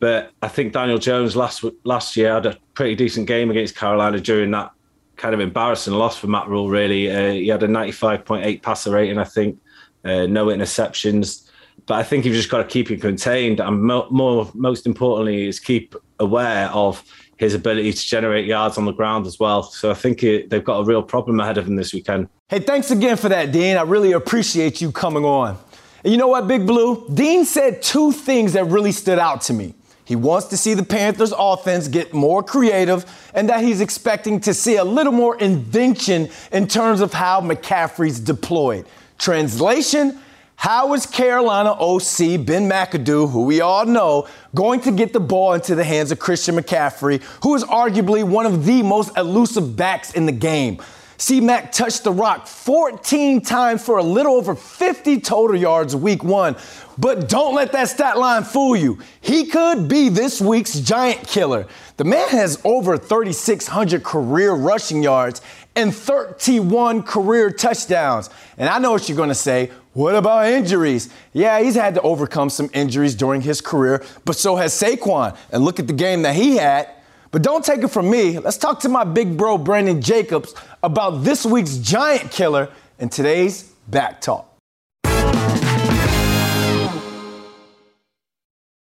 But 0.00 0.32
I 0.42 0.48
think 0.48 0.72
Daniel 0.72 0.98
Jones 0.98 1.36
last 1.36 1.64
last 1.84 2.16
year 2.16 2.34
had 2.34 2.46
a 2.46 2.56
pretty 2.74 2.96
decent 2.96 3.26
game 3.26 3.50
against 3.50 3.76
Carolina 3.76 4.18
during 4.18 4.50
that 4.52 4.72
kind 5.16 5.34
of 5.34 5.40
embarrassing 5.40 5.92
loss 5.92 6.16
for 6.16 6.26
Matt 6.26 6.48
Rhule, 6.48 6.70
really. 6.70 7.10
Uh, 7.10 7.32
he 7.32 7.48
had 7.48 7.62
a 7.62 7.68
95.8 7.68 8.62
passer 8.62 8.90
rating, 8.90 9.18
I 9.18 9.24
think, 9.24 9.60
uh, 10.04 10.26
no 10.26 10.46
interceptions. 10.46 11.48
But 11.86 11.94
I 11.94 12.02
think 12.02 12.24
you've 12.24 12.34
just 12.34 12.50
got 12.50 12.58
to 12.58 12.64
keep 12.64 12.90
him 12.90 12.98
contained. 12.98 13.60
And 13.60 13.82
mo- 13.82 14.08
more, 14.10 14.50
most 14.54 14.86
importantly, 14.86 15.46
is 15.46 15.60
keep 15.60 15.94
aware 16.18 16.68
of 16.70 17.04
his 17.40 17.54
ability 17.54 17.90
to 17.90 18.06
generate 18.06 18.44
yards 18.44 18.76
on 18.76 18.84
the 18.84 18.92
ground 18.92 19.26
as 19.26 19.40
well. 19.40 19.62
So 19.62 19.90
I 19.90 19.94
think 19.94 20.22
it, 20.22 20.50
they've 20.50 20.62
got 20.62 20.80
a 20.80 20.84
real 20.84 21.02
problem 21.02 21.40
ahead 21.40 21.56
of 21.56 21.64
them 21.64 21.74
this 21.74 21.94
weekend. 21.94 22.28
Hey, 22.48 22.60
thanks 22.60 22.90
again 22.90 23.16
for 23.16 23.30
that, 23.30 23.50
Dean. 23.50 23.78
I 23.78 23.82
really 23.82 24.12
appreciate 24.12 24.82
you 24.82 24.92
coming 24.92 25.24
on. 25.24 25.56
And 26.04 26.12
you 26.12 26.18
know 26.18 26.28
what, 26.28 26.46
Big 26.46 26.66
Blue? 26.66 27.08
Dean 27.14 27.46
said 27.46 27.80
two 27.80 28.12
things 28.12 28.52
that 28.52 28.64
really 28.66 28.92
stood 28.92 29.18
out 29.18 29.40
to 29.42 29.54
me. 29.54 29.74
He 30.04 30.16
wants 30.16 30.48
to 30.48 30.58
see 30.58 30.74
the 30.74 30.82
Panthers 30.82 31.32
offense 31.34 31.88
get 31.88 32.12
more 32.12 32.42
creative 32.42 33.06
and 33.32 33.48
that 33.48 33.64
he's 33.64 33.80
expecting 33.80 34.38
to 34.40 34.52
see 34.52 34.76
a 34.76 34.84
little 34.84 35.12
more 35.12 35.38
invention 35.38 36.28
in 36.52 36.68
terms 36.68 37.00
of 37.00 37.14
how 37.14 37.40
McCaffrey's 37.40 38.20
deployed. 38.20 38.84
Translation, 39.16 40.18
how 40.60 40.92
is 40.92 41.06
Carolina 41.06 41.70
OC 41.70 42.44
Ben 42.44 42.68
McAdoo, 42.68 43.30
who 43.30 43.44
we 43.44 43.62
all 43.62 43.86
know, 43.86 44.28
going 44.54 44.82
to 44.82 44.92
get 44.92 45.14
the 45.14 45.18
ball 45.18 45.54
into 45.54 45.74
the 45.74 45.84
hands 45.84 46.12
of 46.12 46.18
Christian 46.18 46.54
McCaffrey, 46.54 47.22
who 47.42 47.54
is 47.54 47.64
arguably 47.64 48.22
one 48.22 48.44
of 48.44 48.66
the 48.66 48.82
most 48.82 49.16
elusive 49.16 49.74
backs 49.74 50.12
in 50.12 50.26
the 50.26 50.32
game? 50.32 50.78
C 51.16 51.40
Mac 51.40 51.72
touched 51.72 52.04
the 52.04 52.12
rock 52.12 52.46
14 52.46 53.40
times 53.40 53.82
for 53.82 53.96
a 53.96 54.02
little 54.02 54.34
over 54.34 54.54
50 54.54 55.20
total 55.20 55.56
yards 55.56 55.96
week 55.96 56.22
one. 56.22 56.56
But 56.98 57.30
don't 57.30 57.54
let 57.54 57.72
that 57.72 57.88
stat 57.88 58.18
line 58.18 58.44
fool 58.44 58.76
you. 58.76 58.98
He 59.22 59.46
could 59.46 59.88
be 59.88 60.10
this 60.10 60.42
week's 60.42 60.74
giant 60.74 61.26
killer. 61.26 61.66
The 61.96 62.04
man 62.04 62.28
has 62.28 62.60
over 62.64 62.98
3,600 62.98 64.02
career 64.02 64.52
rushing 64.52 65.02
yards 65.02 65.40
and 65.74 65.94
31 65.94 67.02
career 67.04 67.50
touchdowns. 67.50 68.28
And 68.58 68.68
I 68.68 68.78
know 68.78 68.92
what 68.92 69.08
you're 69.08 69.16
going 69.16 69.30
to 69.30 69.34
say. 69.34 69.70
What 69.92 70.14
about 70.14 70.46
injuries? 70.46 71.08
Yeah, 71.32 71.60
he's 71.60 71.74
had 71.74 71.94
to 71.94 72.00
overcome 72.02 72.48
some 72.48 72.70
injuries 72.72 73.16
during 73.16 73.40
his 73.40 73.60
career, 73.60 74.04
but 74.24 74.36
so 74.36 74.54
has 74.54 74.72
Saquon. 74.72 75.36
And 75.50 75.64
look 75.64 75.80
at 75.80 75.88
the 75.88 75.92
game 75.92 76.22
that 76.22 76.36
he 76.36 76.58
had. 76.58 76.88
But 77.32 77.42
don't 77.42 77.64
take 77.64 77.82
it 77.82 77.88
from 77.88 78.08
me. 78.08 78.38
Let's 78.38 78.56
talk 78.56 78.78
to 78.80 78.88
my 78.88 79.02
big 79.02 79.36
bro, 79.36 79.58
Brandon 79.58 80.00
Jacobs, 80.00 80.54
about 80.82 81.24
this 81.24 81.44
week's 81.44 81.76
giant 81.78 82.30
killer 82.30 82.68
and 83.00 83.10
today's 83.10 83.64
back 83.88 84.20
talk. 84.20 84.46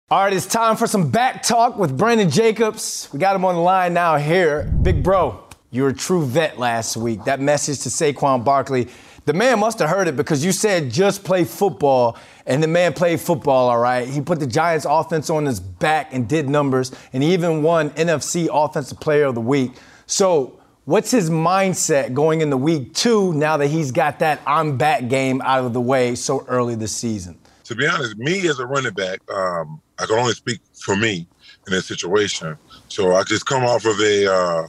All 0.10 0.24
right, 0.24 0.34
it's 0.34 0.46
time 0.46 0.76
for 0.76 0.86
some 0.86 1.10
back 1.10 1.42
talk 1.42 1.76
with 1.76 1.98
Brandon 1.98 2.30
Jacobs. 2.30 3.10
We 3.12 3.18
got 3.18 3.36
him 3.36 3.46
on 3.46 3.56
the 3.56 3.62
line 3.62 3.96
now 3.96 4.18
here. 4.18 4.72
Big 4.84 5.02
bro, 5.02 5.44
you're 5.72 5.90
a 5.90 5.94
true 5.94 6.24
vet 6.24 6.60
last 6.60 6.96
week. 6.96 7.24
That 7.24 7.40
message 7.40 7.80
to 7.80 7.90
Saquon 7.90 8.44
Barkley, 8.44 8.90
the 9.26 9.34
man 9.34 9.60
must 9.60 9.80
have 9.80 9.90
heard 9.90 10.08
it 10.08 10.18
because 10.18 10.44
you 10.44 10.52
said 10.52 10.92
just 10.92 11.24
play 11.24 11.44
football, 11.44 12.18
and 12.46 12.62
the 12.62 12.68
man 12.68 12.94
played 12.94 13.22
football 13.22 13.70
all 13.70 13.80
right. 13.80 14.08
He 14.08 14.22
put 14.22 14.40
the 14.40 14.48
Giants 14.48 14.86
offense 14.90 15.30
on 15.30 15.46
his 15.46 15.60
back 15.60 16.14
and 16.14 16.28
did 16.28 16.50
numbers, 16.50 16.92
and 17.14 17.24
he 17.24 17.34
even 17.34 17.64
won 17.64 17.92
NFC 17.92 18.50
Offensive 18.52 19.00
Player 19.00 19.26
of 19.26 19.36
the 19.36 19.42
Week. 19.42 19.72
So, 20.06 20.60
what's 20.86 21.12
his 21.12 21.30
mindset 21.30 22.14
going 22.14 22.42
into 22.42 22.58
week 22.58 22.94
two 22.94 23.34
now 23.34 23.56
that 23.58 23.68
he's 23.68 23.92
got 23.92 24.20
that 24.20 24.42
I'm 24.46 24.78
back 24.78 25.08
game 25.08 25.42
out 25.42 25.64
of 25.64 25.74
the 25.74 25.82
way 25.82 26.16
so 26.16 26.46
early 26.48 26.76
this 26.76 26.96
season? 26.96 27.40
To 27.66 27.76
be 27.76 27.88
honest, 27.88 28.18
me 28.18 28.48
as 28.50 28.60
a 28.60 28.66
running 28.66 28.94
back, 28.94 29.20
um, 29.32 29.82
I 29.98 30.06
can 30.06 30.20
only 30.20 30.34
speak 30.34 30.60
for 30.74 30.98
me 30.98 31.26
in 31.66 31.72
this 31.72 31.86
situation. 31.86 32.58
So 32.90 33.16
I 33.16 33.24
just 33.24 33.46
come 33.46 33.64
off 33.64 33.86
of 33.86 33.98
a, 34.02 34.32
uh, 34.32 34.68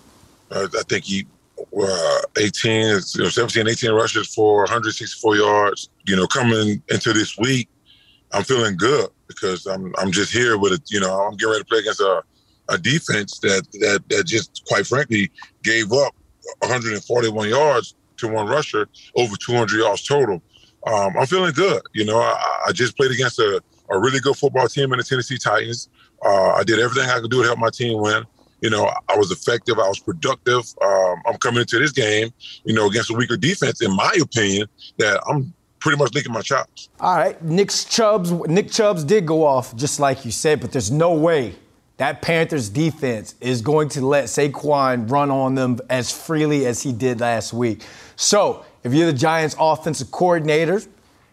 I 0.52 0.82
think 0.88 1.04
he, 1.04 1.26
uh, 1.80 2.20
18, 2.38 3.00
you 3.14 3.22
know, 3.22 3.28
17, 3.28 3.68
18 3.68 3.92
rushes 3.92 4.32
for 4.34 4.58
164 4.58 5.36
yards. 5.36 5.88
You 6.06 6.16
know, 6.16 6.26
coming 6.26 6.82
into 6.88 7.12
this 7.12 7.36
week, 7.38 7.68
I'm 8.32 8.42
feeling 8.42 8.76
good 8.76 9.10
because 9.28 9.66
I'm 9.66 9.94
I'm 9.98 10.12
just 10.12 10.32
here 10.32 10.58
with 10.58 10.72
it. 10.72 10.82
You 10.90 11.00
know, 11.00 11.20
I'm 11.22 11.36
getting 11.36 11.52
ready 11.52 11.62
to 11.62 11.68
play 11.68 11.78
against 11.78 12.00
a, 12.00 12.22
a 12.68 12.78
defense 12.78 13.38
that 13.40 13.66
that 13.80 14.02
that 14.08 14.26
just 14.26 14.64
quite 14.66 14.86
frankly 14.86 15.30
gave 15.62 15.92
up 15.92 16.14
141 16.60 17.48
yards 17.48 17.94
to 18.18 18.28
one 18.28 18.46
rusher, 18.46 18.88
over 19.16 19.34
200 19.36 19.78
yards 19.78 20.04
total. 20.04 20.42
Um, 20.86 21.16
I'm 21.18 21.26
feeling 21.26 21.52
good. 21.52 21.80
You 21.94 22.04
know, 22.04 22.18
I, 22.18 22.64
I 22.68 22.72
just 22.72 22.96
played 22.96 23.10
against 23.10 23.38
a 23.38 23.62
a 23.90 23.98
really 23.98 24.20
good 24.20 24.36
football 24.36 24.68
team 24.68 24.92
in 24.92 24.98
the 24.98 25.04
Tennessee 25.04 25.38
Titans. 25.38 25.88
Uh, 26.24 26.52
I 26.52 26.64
did 26.64 26.78
everything 26.78 27.08
I 27.10 27.20
could 27.20 27.30
do 27.30 27.42
to 27.42 27.48
help 27.48 27.58
my 27.58 27.70
team 27.70 28.00
win. 28.00 28.24
You 28.64 28.70
know, 28.70 28.90
I 29.10 29.18
was 29.18 29.30
effective. 29.30 29.78
I 29.78 29.86
was 29.86 29.98
productive. 29.98 30.64
Um, 30.80 31.22
I'm 31.26 31.36
coming 31.36 31.60
into 31.60 31.78
this 31.78 31.92
game, 31.92 32.30
you 32.64 32.74
know, 32.74 32.86
against 32.86 33.10
a 33.10 33.12
weaker 33.12 33.36
defense, 33.36 33.82
in 33.82 33.94
my 33.94 34.10
opinion, 34.18 34.68
that 34.96 35.20
I'm 35.28 35.52
pretty 35.80 35.98
much 35.98 36.14
licking 36.14 36.32
my 36.32 36.40
chops. 36.40 36.88
All 36.98 37.14
right, 37.14 37.40
Nick 37.44 37.68
Chubbs. 37.68 38.32
Nick 38.32 38.70
Chubbs 38.70 39.04
did 39.04 39.26
go 39.26 39.44
off, 39.44 39.76
just 39.76 40.00
like 40.00 40.24
you 40.24 40.30
said, 40.30 40.62
but 40.62 40.72
there's 40.72 40.90
no 40.90 41.12
way 41.12 41.56
that 41.98 42.22
Panthers 42.22 42.70
defense 42.70 43.34
is 43.42 43.60
going 43.60 43.90
to 43.90 44.00
let 44.00 44.24
Saquon 44.24 45.10
run 45.10 45.30
on 45.30 45.56
them 45.56 45.78
as 45.90 46.10
freely 46.10 46.64
as 46.64 46.82
he 46.82 46.94
did 46.94 47.20
last 47.20 47.52
week. 47.52 47.84
So, 48.16 48.64
if 48.82 48.94
you're 48.94 49.12
the 49.12 49.18
Giants' 49.18 49.56
offensive 49.60 50.10
coordinator, 50.10 50.80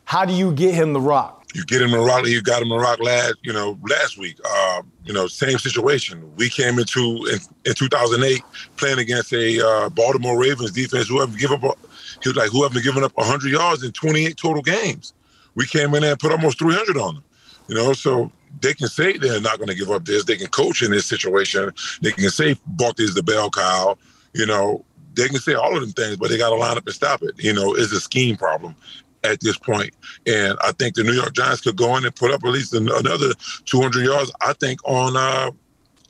how 0.03 0.25
do 0.25 0.33
you 0.33 0.51
get 0.51 0.75
him 0.75 0.91
the 0.91 0.99
rock? 0.99 1.40
You 1.53 1.65
get 1.65 1.81
him 1.81 1.93
in 1.93 1.99
rock. 1.99 2.25
You 2.25 2.41
got 2.41 2.61
him 2.61 2.71
in 2.71 2.77
rock 2.79 2.99
last, 2.99 3.35
you 3.43 3.53
know, 3.53 3.77
last 3.89 4.17
week. 4.17 4.37
Uh, 4.43 4.81
you 5.05 5.13
know, 5.13 5.27
same 5.27 5.57
situation. 5.57 6.33
We 6.35 6.49
came 6.49 6.79
into 6.79 7.25
in, 7.31 7.39
in 7.65 7.73
2008 7.73 8.41
playing 8.77 8.99
against 8.99 9.33
a 9.33 9.65
uh, 9.65 9.89
Baltimore 9.89 10.39
Ravens 10.39 10.71
defense 10.71 11.07
who 11.07 11.19
haven't 11.19 11.39
given 11.39 11.63
up. 11.63 11.77
He 12.23 12.29
was 12.29 12.35
like, 12.35 12.51
who 12.51 12.63
haven't 12.63 12.83
given 12.83 13.03
up 13.03 13.15
100 13.15 13.51
yards 13.51 13.83
in 13.83 13.91
28 13.91 14.37
total 14.37 14.61
games. 14.61 15.13
We 15.55 15.65
came 15.65 15.93
in 15.95 16.01
there 16.01 16.11
and 16.11 16.19
put 16.19 16.31
almost 16.31 16.59
300 16.59 16.97
on 16.97 17.15
them. 17.15 17.23
You 17.67 17.75
know, 17.75 17.93
so 17.93 18.31
they 18.59 18.73
can 18.73 18.87
say 18.87 19.17
they're 19.17 19.41
not 19.41 19.57
going 19.57 19.69
to 19.69 19.75
give 19.75 19.91
up 19.91 20.05
this. 20.05 20.25
They 20.25 20.35
can 20.35 20.47
coach 20.47 20.81
in 20.81 20.91
this 20.91 21.05
situation. 21.05 21.71
They 22.01 22.11
can 22.11 22.29
say 22.29 22.51
is 22.97 23.15
the 23.15 23.23
bell 23.23 23.49
cow. 23.49 23.97
You 24.33 24.45
know, 24.45 24.85
they 25.13 25.27
can 25.27 25.39
say 25.39 25.53
all 25.53 25.75
of 25.75 25.81
them 25.81 25.91
things, 25.91 26.17
but 26.17 26.29
they 26.29 26.37
got 26.37 26.49
to 26.49 26.55
line 26.55 26.77
up 26.77 26.85
and 26.85 26.95
stop 26.95 27.21
it. 27.21 27.31
You 27.37 27.53
know, 27.53 27.73
it's 27.75 27.91
a 27.91 27.99
scheme 27.99 28.37
problem 28.37 28.75
at 29.23 29.39
this 29.41 29.57
point. 29.57 29.93
And 30.25 30.57
I 30.61 30.71
think 30.73 30.95
the 30.95 31.03
New 31.03 31.13
York 31.13 31.33
Giants 31.33 31.61
could 31.61 31.75
go 31.75 31.95
in 31.97 32.05
and 32.05 32.15
put 32.15 32.31
up 32.31 32.43
at 32.43 32.49
least 32.49 32.73
another 32.73 33.33
200 33.65 34.05
yards, 34.05 34.31
I 34.41 34.53
think, 34.53 34.79
on 34.85 35.15
uh, 35.15 35.51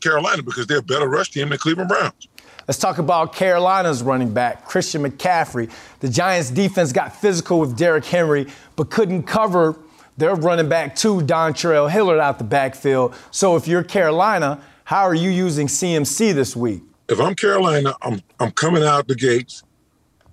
Carolina 0.01 0.43
because 0.43 0.67
they're 0.67 0.79
a 0.79 0.83
better 0.83 1.07
rush 1.07 1.31
team 1.31 1.49
than 1.49 1.57
Cleveland 1.57 1.89
Browns. 1.89 2.27
Let's 2.67 2.79
talk 2.79 2.99
about 2.99 3.33
Carolina's 3.33 4.03
running 4.03 4.33
back, 4.33 4.65
Christian 4.65 5.03
McCaffrey. 5.03 5.69
The 5.99 6.09
Giants 6.09 6.51
defense 6.51 6.91
got 6.91 7.15
physical 7.15 7.59
with 7.59 7.75
Derrick 7.75 8.05
Henry, 8.05 8.47
but 8.75 8.89
couldn't 8.89 9.23
cover 9.23 9.77
their 10.17 10.35
running 10.35 10.69
back 10.69 10.95
too, 10.95 11.21
Dontrell 11.21 11.89
Hilliard, 11.89 12.19
out 12.19 12.37
the 12.37 12.43
backfield. 12.43 13.15
So 13.31 13.55
if 13.55 13.67
you're 13.67 13.83
Carolina, 13.83 14.61
how 14.83 15.03
are 15.03 15.15
you 15.15 15.29
using 15.29 15.67
CMC 15.67 16.33
this 16.33 16.55
week? 16.55 16.83
If 17.09 17.19
I'm 17.19 17.35
Carolina, 17.35 17.95
I'm 18.01 18.21
I'm 18.39 18.51
coming 18.51 18.83
out 18.83 19.07
the 19.07 19.15
gates 19.15 19.63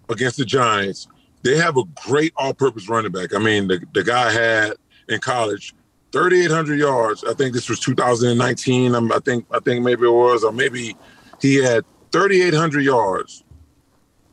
against 0.08 0.36
the 0.36 0.44
Giants 0.44 1.08
they 1.42 1.56
have 1.56 1.76
a 1.76 1.84
great 2.06 2.32
all-purpose 2.36 2.88
running 2.88 3.12
back. 3.12 3.34
I 3.34 3.38
mean, 3.38 3.68
the, 3.68 3.80
the 3.94 4.04
guy 4.04 4.30
had 4.30 4.74
in 5.08 5.20
college 5.20 5.74
3,800 6.12 6.78
yards. 6.78 7.24
I 7.24 7.34
think 7.34 7.54
this 7.54 7.68
was 7.68 7.80
2019. 7.80 8.94
I'm, 8.94 9.12
I 9.12 9.18
think 9.18 9.46
I 9.50 9.60
think 9.60 9.84
maybe 9.84 10.06
it 10.06 10.12
was, 10.12 10.44
or 10.44 10.52
maybe 10.52 10.96
he 11.40 11.56
had 11.56 11.84
3,800 12.12 12.80
yards, 12.80 13.44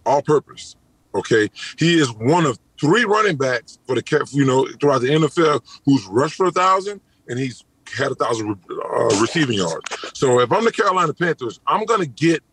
all-purpose. 0.06 0.76
Okay, 1.14 1.50
he 1.78 1.98
is 2.00 2.12
one 2.14 2.46
of 2.46 2.60
three 2.80 3.06
running 3.06 3.38
backs 3.38 3.80
for 3.88 3.96
the 3.96 4.28
you 4.32 4.46
know 4.46 4.68
throughout 4.80 5.00
the 5.00 5.08
NFL 5.08 5.62
who's 5.86 6.06
rushed 6.08 6.36
for 6.36 6.48
a 6.48 6.52
thousand, 6.52 7.00
and 7.30 7.40
he's 7.40 7.64
had 7.96 8.12
a 8.12 8.16
thousand 8.16 8.58
uh, 8.70 9.20
receiving 9.22 9.58
yards. 9.58 9.86
So 10.14 10.40
if 10.42 10.52
I'm 10.52 10.66
the 10.66 10.72
Carolina 10.72 11.14
Panthers, 11.14 11.60
I'm 11.68 11.86
gonna 11.86 12.06
get 12.06 12.44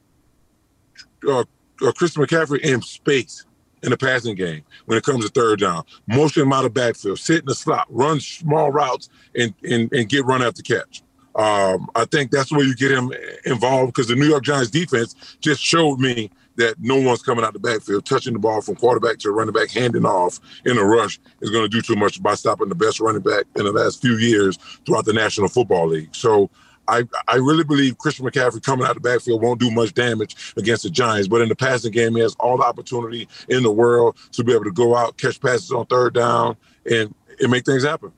uh, 1.26 1.40
uh, 1.40 1.92
Christian 1.92 2.22
McCaffrey 2.22 2.60
in 2.60 2.82
space 2.82 3.44
in 3.82 3.90
the 3.90 3.96
passing 3.96 4.34
game 4.34 4.62
when 4.86 4.96
it 4.98 5.04
comes 5.04 5.24
to 5.24 5.30
third 5.30 5.60
down. 5.60 5.84
Motion 6.06 6.42
him 6.42 6.52
out 6.52 6.64
of 6.64 6.74
backfield, 6.74 7.18
sit 7.18 7.40
in 7.40 7.46
the 7.46 7.54
slot, 7.54 7.86
run 7.90 8.20
small 8.20 8.70
routes, 8.70 9.08
and 9.34 9.54
and, 9.68 9.92
and 9.92 10.08
get 10.08 10.24
run 10.24 10.42
after 10.42 10.62
catch. 10.62 11.02
Um, 11.34 11.88
I 11.94 12.04
think 12.04 12.30
that's 12.30 12.52
where 12.52 12.64
you 12.64 12.74
get 12.74 12.90
him 12.90 13.10
involved 13.46 13.94
because 13.94 14.08
the 14.08 14.16
New 14.16 14.26
York 14.26 14.44
Giants 14.44 14.70
defense 14.70 15.14
just 15.40 15.62
showed 15.62 15.98
me 15.98 16.30
that 16.56 16.74
no 16.78 17.00
one's 17.00 17.22
coming 17.22 17.44
out 17.44 17.54
the 17.54 17.58
backfield, 17.58 18.04
touching 18.04 18.34
the 18.34 18.38
ball 18.38 18.60
from 18.60 18.76
quarterback 18.76 19.18
to 19.18 19.30
running 19.30 19.54
back, 19.54 19.70
handing 19.70 20.04
off 20.04 20.38
in 20.66 20.76
a 20.76 20.84
rush 20.84 21.18
is 21.40 21.50
going 21.50 21.64
to 21.64 21.68
do 21.68 21.80
too 21.80 21.96
much 21.96 22.22
by 22.22 22.34
stopping 22.34 22.68
the 22.68 22.74
best 22.74 23.00
running 23.00 23.22
back 23.22 23.44
in 23.56 23.64
the 23.64 23.72
last 23.72 24.02
few 24.02 24.16
years 24.18 24.58
throughout 24.84 25.06
the 25.06 25.12
National 25.14 25.48
Football 25.48 25.88
League. 25.88 26.14
So 26.14 26.50
I, 26.88 27.04
I 27.28 27.36
really 27.36 27.64
believe 27.64 27.98
Christian 27.98 28.26
McCaffrey 28.26 28.62
coming 28.62 28.84
out 28.84 28.96
of 28.96 29.02
the 29.02 29.08
backfield 29.08 29.42
won't 29.42 29.60
do 29.60 29.70
much 29.70 29.94
damage 29.94 30.54
against 30.56 30.82
the 30.82 30.90
Giants. 30.90 31.28
But 31.28 31.40
in 31.40 31.48
the 31.48 31.56
passing 31.56 31.92
game, 31.92 32.14
he 32.14 32.20
has 32.20 32.34
all 32.40 32.56
the 32.56 32.64
opportunity 32.64 33.28
in 33.48 33.62
the 33.62 33.70
world 33.70 34.16
to 34.32 34.44
be 34.44 34.52
able 34.52 34.64
to 34.64 34.72
go 34.72 34.96
out, 34.96 35.16
catch 35.16 35.40
passes 35.40 35.70
on 35.70 35.86
third 35.86 36.14
down, 36.14 36.56
and, 36.90 37.14
and 37.40 37.50
make 37.50 37.64
things 37.64 37.84
happen. 37.84 38.12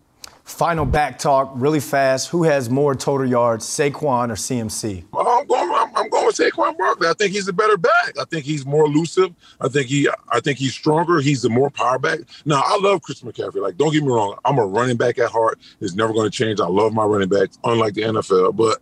Final 0.44 0.84
back 0.84 1.18
talk, 1.18 1.50
really 1.54 1.80
fast. 1.80 2.28
Who 2.28 2.42
has 2.42 2.68
more 2.68 2.94
total 2.94 3.26
yards, 3.26 3.64
Saquon 3.64 4.30
or 4.30 4.34
CMC? 4.34 5.04
Oh, 5.14 5.40
I'm 5.40 5.46
going. 5.46 5.83
I'm, 5.94 6.08
going 6.08 6.26
with 6.26 6.36
Saquon 6.36 6.76
Barkley. 6.76 7.08
I 7.08 7.12
think 7.14 7.32
he's 7.32 7.48
a 7.48 7.52
better 7.52 7.76
back. 7.76 8.18
I 8.20 8.24
think 8.24 8.44
he's 8.44 8.66
more 8.66 8.84
elusive. 8.84 9.34
I 9.60 9.68
think 9.68 9.88
he. 9.88 10.08
I 10.30 10.40
think 10.40 10.58
he's 10.58 10.74
stronger. 10.74 11.20
He's 11.20 11.44
a 11.44 11.48
more 11.48 11.70
power 11.70 11.98
back. 11.98 12.20
Now, 12.44 12.62
I 12.64 12.78
love 12.80 13.02
Christian 13.02 13.30
McCaffrey. 13.30 13.62
Like, 13.62 13.76
don't 13.76 13.92
get 13.92 14.02
me 14.02 14.08
wrong. 14.08 14.38
I'm 14.44 14.58
a 14.58 14.66
running 14.66 14.96
back 14.96 15.18
at 15.18 15.30
heart. 15.30 15.58
It's 15.80 15.94
never 15.94 16.12
going 16.12 16.30
to 16.30 16.36
change. 16.36 16.60
I 16.60 16.66
love 16.66 16.92
my 16.92 17.04
running 17.04 17.28
backs, 17.28 17.58
unlike 17.64 17.94
the 17.94 18.02
NFL. 18.02 18.56
But 18.56 18.80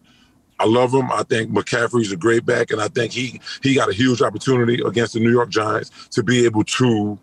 I 0.58 0.66
love 0.66 0.92
him. 0.94 1.10
I 1.10 1.22
think 1.24 1.50
McCaffrey's 1.50 2.12
a 2.12 2.16
great 2.16 2.46
back, 2.46 2.70
and 2.70 2.80
I 2.80 2.88
think 2.88 3.12
he 3.12 3.40
he 3.62 3.74
got 3.74 3.88
a 3.88 3.92
huge 3.92 4.22
opportunity 4.22 4.80
against 4.84 5.14
the 5.14 5.20
New 5.20 5.32
York 5.32 5.48
Giants 5.48 5.90
to 6.10 6.22
be 6.22 6.44
able 6.44 6.64
to 6.64 7.18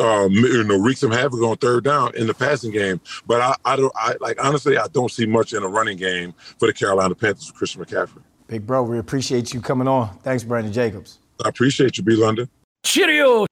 um, 0.00 0.32
you 0.32 0.64
know, 0.64 0.78
wreak 0.78 0.96
some 0.96 1.10
havoc 1.10 1.40
on 1.40 1.56
third 1.56 1.84
down 1.84 2.14
in 2.16 2.26
the 2.26 2.34
passing 2.34 2.72
game. 2.72 3.00
But 3.26 3.40
I, 3.40 3.54
I 3.64 3.76
don't, 3.76 3.92
I 3.94 4.16
like 4.20 4.42
honestly, 4.42 4.76
I 4.76 4.86
don't 4.88 5.10
see 5.10 5.26
much 5.26 5.52
in 5.52 5.62
a 5.62 5.68
running 5.68 5.96
game 5.96 6.34
for 6.58 6.66
the 6.66 6.72
Carolina 6.72 7.14
Panthers 7.14 7.46
with 7.46 7.56
Christian 7.56 7.84
McCaffrey. 7.84 8.22
Big 8.46 8.66
bro, 8.66 8.82
we 8.82 8.98
appreciate 8.98 9.54
you 9.54 9.60
coming 9.60 9.88
on. 9.88 10.16
Thanks, 10.18 10.44
Brandon 10.44 10.72
Jacobs. 10.72 11.18
I 11.44 11.48
appreciate 11.48 11.96
you, 11.96 12.04
B. 12.04 12.14
London. 12.14 12.48
Cheerio. 12.84 13.46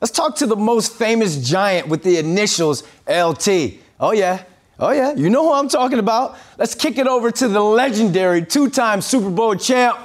Let's 0.00 0.12
talk 0.12 0.36
to 0.36 0.46
the 0.46 0.56
most 0.56 0.94
famous 0.94 1.46
giant 1.48 1.88
with 1.88 2.02
the 2.02 2.18
initials 2.18 2.84
LT. 3.06 3.74
Oh 3.98 4.12
yeah, 4.12 4.44
oh 4.78 4.92
yeah, 4.92 5.12
you 5.14 5.28
know 5.28 5.44
who 5.48 5.52
I'm 5.52 5.68
talking 5.68 5.98
about. 5.98 6.38
Let's 6.56 6.74
kick 6.74 6.96
it 6.96 7.06
over 7.06 7.30
to 7.30 7.48
the 7.48 7.60
legendary 7.60 8.46
two-time 8.46 9.02
Super 9.02 9.28
Bowl 9.28 9.56
champ, 9.56 9.98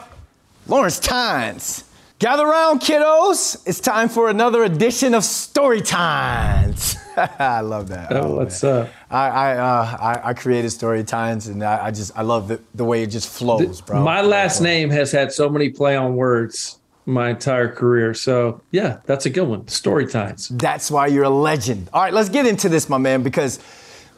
Lawrence 0.67 0.99
Tynes. 0.99 1.85
Gather 2.19 2.45
around, 2.45 2.81
kiddos. 2.81 3.61
It's 3.65 3.79
time 3.79 4.09
for 4.09 4.29
another 4.29 4.63
edition 4.63 5.13
of 5.13 5.23
Story 5.23 5.81
Times. 5.81 6.97
I 7.39 7.61
love 7.61 7.89
that. 7.89 8.11
Oh, 8.11 8.21
oh 8.21 8.35
what's 8.35 8.63
up? 8.63 8.89
I 9.09 9.27
I, 9.27 9.57
uh, 9.57 9.97
I, 9.99 10.29
I 10.29 10.33
created 10.33 10.69
Story 10.71 11.03
Times, 11.03 11.47
and 11.47 11.63
I, 11.63 11.85
I 11.87 11.91
just 11.91 12.17
I 12.17 12.21
love 12.21 12.47
the, 12.47 12.59
the 12.73 12.85
way 12.85 13.03
it 13.03 13.07
just 13.07 13.29
flows, 13.29 13.81
bro. 13.81 14.03
My 14.03 14.21
last 14.21 14.61
name 14.61 14.89
has 14.89 15.11
had 15.11 15.31
so 15.31 15.49
many 15.49 15.69
play 15.69 15.95
on 15.95 16.15
words 16.15 16.79
my 17.05 17.29
entire 17.29 17.69
career. 17.69 18.13
So 18.13 18.61
yeah, 18.71 18.99
that's 19.05 19.25
a 19.25 19.29
good 19.29 19.47
one. 19.47 19.67
Story 19.67 20.07
Times. 20.07 20.49
That's 20.49 20.89
why 20.89 21.07
you're 21.07 21.23
a 21.23 21.29
legend. 21.29 21.89
All 21.93 22.01
right, 22.01 22.13
let's 22.13 22.29
get 22.29 22.45
into 22.45 22.69
this, 22.69 22.89
my 22.89 22.97
man, 22.97 23.23
because 23.23 23.59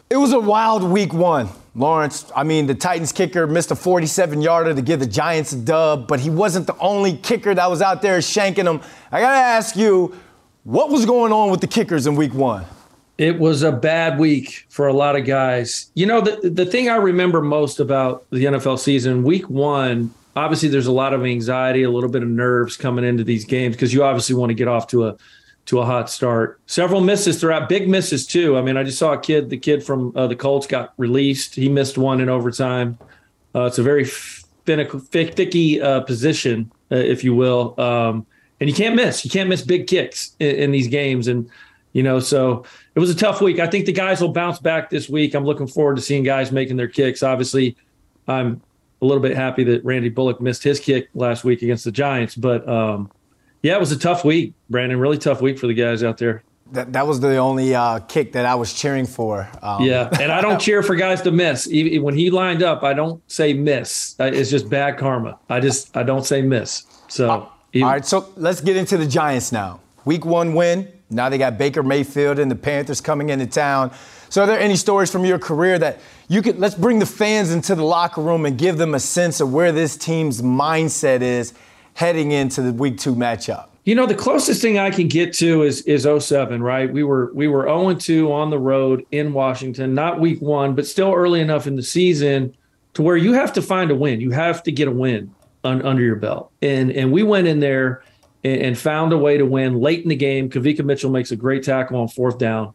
it 0.10 0.18
was 0.18 0.34
a 0.34 0.40
wild 0.40 0.84
week 0.84 1.14
one. 1.14 1.50
Lawrence, 1.76 2.32
I 2.36 2.44
mean, 2.44 2.66
the 2.66 2.74
Titans 2.74 3.12
kicker 3.12 3.46
missed 3.46 3.70
a 3.70 3.76
47 3.76 4.42
yarder 4.42 4.74
to 4.74 4.82
give 4.82 5.00
the 5.00 5.06
Giants 5.06 5.54
a 5.54 5.58
dub, 5.58 6.08
but 6.08 6.20
he 6.20 6.32
wasn't 6.32 6.66
the 6.66 6.76
only 6.80 7.18
kicker 7.18 7.54
that 7.54 7.70
was 7.70 7.84
out 7.84 8.02
there 8.02 8.18
shanking 8.18 8.64
them. 8.64 8.82
I 9.12 9.22
got 9.22 9.34
to 9.34 9.38
ask 9.38 9.76
you, 9.76 10.18
what 10.64 10.90
was 10.90 11.06
going 11.06 11.32
on 11.32 11.52
with 11.52 11.62
the 11.62 11.68
kickers 11.68 12.08
in 12.08 12.16
week 12.16 12.34
one? 12.34 12.66
It 13.18 13.40
was 13.40 13.64
a 13.64 13.72
bad 13.72 14.20
week 14.20 14.66
for 14.70 14.88
a 14.88 14.94
lot 14.94 15.16
of 15.16 15.26
guys. 15.26 15.92
You 15.96 16.06
know, 16.06 16.22
the, 16.22 16.50
the 16.50 16.66
thing 16.66 16.90
I 16.90 16.98
remember 16.98 17.42
most 17.42 17.80
about 17.80 18.30
the 18.30 18.46
NFL 18.46 18.80
season, 18.80 19.24
week 19.24 19.50
one, 19.50 20.14
obviously 20.36 20.70
there's 20.70 20.88
a 20.88 20.92
lot 20.92 21.14
of 21.14 21.26
anxiety, 21.26 21.84
a 21.84 21.90
little 21.90 22.12
bit 22.12 22.22
of 22.22 22.30
nerves 22.30 22.78
coming 22.78 23.04
into 23.04 23.24
these 23.24 23.44
games 23.44 23.76
because 23.76 23.94
you 23.94 24.04
obviously 24.04 24.36
want 24.36 24.52
to 24.52 24.54
get 24.54 24.68
off 24.68 24.88
to 24.88 25.08
a 25.08 25.18
to 25.66 25.80
a 25.80 25.86
hot 25.86 26.10
start. 26.10 26.62
Several 26.66 27.02
misses 27.02 27.42
throughout, 27.42 27.68
big 27.68 27.90
misses 27.90 28.26
too. 28.26 28.58
I 28.58 28.62
mean, 28.62 28.78
I 28.78 28.84
just 28.84 28.98
saw 28.98 29.14
a 29.14 29.20
kid, 29.20 29.50
the 29.50 29.58
kid 29.58 29.84
from 29.84 30.16
uh, 30.16 30.28
the 30.28 30.36
Colts 30.36 30.66
got 30.66 30.94
released. 30.98 31.56
He 31.56 31.68
missed 31.68 31.98
one 31.98 32.22
in 32.22 32.30
overtime. 32.30 32.98
Uh, 33.54 33.66
it's 33.66 33.78
a 33.78 33.84
very 33.84 34.06
finicky, 34.06 35.82
uh, 35.82 36.02
position, 36.02 36.72
uh, 36.92 36.96
if 36.96 37.24
you 37.24 37.36
will. 37.36 37.80
Um, 37.80 38.26
and 38.60 38.70
you 38.70 38.76
can't 38.76 38.96
miss. 38.96 39.26
You 39.26 39.32
can't 39.32 39.50
miss 39.50 39.62
big 39.62 39.88
kicks 39.88 40.36
in, 40.40 40.56
in, 40.56 40.72
these 40.72 40.88
games. 40.88 41.28
And, 41.28 41.50
you 41.94 42.04
know, 42.04 42.20
so 42.20 42.66
it 42.96 43.00
was 43.00 43.10
a 43.10 43.16
tough 43.16 43.42
week. 43.42 43.60
I 43.60 43.68
think 43.68 43.86
the 43.86 43.92
guys 43.92 44.22
will 44.22 44.34
bounce 44.34 44.60
back 44.60 44.90
this 44.90 45.10
week. 45.10 45.34
I'm 45.34 45.46
looking 45.46 45.68
forward 45.68 45.96
to 45.96 46.02
seeing 46.02 46.24
guys 46.24 46.52
making 46.52 46.78
their 46.78 46.88
kicks. 46.88 47.24
Obviously, 47.24 47.76
I'm 48.28 48.62
a 49.02 49.06
little 49.06 49.22
bit 49.22 49.36
happy 49.36 49.64
that 49.66 49.84
Randy 49.86 50.10
Bullock 50.10 50.42
missed 50.42 50.64
his 50.64 50.80
kick 50.80 51.10
last 51.14 51.44
week 51.44 51.62
against 51.62 51.86
the 51.86 51.92
Giants, 51.92 52.36
but, 52.36 52.68
um, 52.68 53.12
yeah, 53.64 53.76
it 53.76 53.80
was 53.80 53.92
a 53.92 53.98
tough 54.00 54.24
week, 54.24 54.54
Brandon. 54.70 55.00
Really 55.00 55.18
tough 55.18 55.42
week 55.42 55.58
for 55.58 55.66
the 55.68 55.74
guys 55.74 56.04
out 56.04 56.20
there. 56.20 56.44
That, 56.74 56.94
that 56.94 57.08
was 57.08 57.20
the 57.22 57.38
only 57.38 57.74
uh, 57.74 58.00
kick 58.00 58.34
that 58.34 58.46
I 58.46 58.56
was 58.56 58.74
cheering 58.74 59.06
for. 59.06 59.50
Um. 59.62 59.84
Yeah, 59.84 60.10
and 60.20 60.32
I 60.32 60.42
don't 60.42 60.60
cheer 60.60 60.84
for 60.84 60.96
guys 60.96 61.22
to 61.24 61.32
miss. 61.32 61.68
When 61.68 62.16
he 62.16 62.30
lined 62.30 62.62
up, 62.62 62.84
I 62.84 62.94
don't 62.94 63.22
say 63.32 63.54
miss. 63.54 64.16
It's 64.20 64.52
just 64.52 64.70
bad 64.70 64.98
karma. 64.98 65.40
I 65.50 65.60
just 65.60 65.96
I 65.98 66.04
don't 66.04 66.26
say 66.26 66.42
miss. 66.42 66.86
So 67.08 67.30
uh, 67.30 67.32
all 67.32 67.90
right, 67.90 68.06
so 68.06 68.32
let's 68.36 68.62
get 68.62 68.78
into 68.78 68.98
the 68.98 69.08
Giants 69.08 69.52
now. 69.52 69.80
Week 70.06 70.26
one 70.26 70.54
win. 70.54 70.92
Now 71.10 71.30
they 71.30 71.38
got 71.38 71.58
Baker 71.58 71.84
Mayfield 71.84 72.40
and 72.40 72.52
the 72.52 72.56
Panthers 72.56 73.00
coming 73.00 73.30
into 73.30 73.48
town. 73.48 73.92
So, 74.30 74.44
are 74.44 74.46
there 74.46 74.60
any 74.60 74.76
stories 74.76 75.10
from 75.10 75.24
your 75.24 75.40
career 75.40 75.80
that 75.80 76.00
you 76.28 76.42
could 76.42 76.60
let's 76.60 76.76
bring 76.76 77.00
the 77.00 77.06
fans 77.06 77.52
into 77.52 77.76
the 77.76 77.84
locker 77.84 78.22
room 78.22 78.46
and 78.46 78.58
give 78.58 78.78
them 78.78 78.94
a 78.94 79.00
sense 79.00 79.40
of 79.40 79.54
where 79.54 79.72
this 79.72 79.96
team's 79.96 80.42
mindset 80.42 81.22
is 81.22 81.54
heading 81.94 82.32
into 82.32 82.62
the 82.62 82.74
week 82.74 82.98
two 82.98 83.16
matchup? 83.16 83.70
You 83.86 83.96
know, 83.96 84.06
the 84.06 84.16
closest 84.16 84.62
thing 84.62 84.78
I 84.78 84.90
can 84.90 85.08
get 85.08 85.32
to 85.36 85.64
is 85.64 85.82
is 85.84 86.04
07, 86.04 86.62
right? 86.62 86.92
We 86.92 87.04
were 87.04 87.32
we 87.34 87.48
were 87.48 87.64
0 87.64 87.94
2 87.94 88.34
on 88.34 88.50
the 88.50 88.60
road 88.60 89.06
in 89.12 89.32
Washington, 89.32 89.96
not 89.96 90.20
week 90.20 90.42
one, 90.42 90.76
but 90.76 90.86
still 90.86 91.14
early 91.14 91.40
enough 91.40 91.68
in 91.68 91.78
the 91.78 91.84
season 91.84 92.54
to 92.96 93.02
where 93.02 93.16
you 93.16 93.32
have 93.32 93.54
to 93.54 93.62
find 93.62 93.90
a 93.92 93.96
win. 93.96 94.20
You 94.20 94.32
have 94.32 94.62
to 94.64 94.74
get 94.74 94.90
a 94.90 94.92
win 94.92 95.34
un, 95.64 95.82
under 95.84 96.02
your 96.02 96.18
belt. 96.18 96.52
And 96.62 96.92
and 96.92 97.14
we 97.14 97.24
went 97.24 97.48
in 97.48 97.62
there 97.62 98.04
and, 98.48 98.62
and 98.62 98.78
found 98.78 99.14
a 99.14 99.18
way 99.18 99.38
to 99.38 99.46
win 99.46 99.80
late 99.80 100.04
in 100.04 100.10
the 100.10 100.16
game. 100.16 100.50
Kawika 100.50 100.84
Mitchell 100.84 101.12
makes 101.12 101.32
a 101.32 101.36
great 101.36 101.64
tackle 101.64 102.00
on 102.00 102.08
fourth 102.08 102.38
down. 102.38 102.74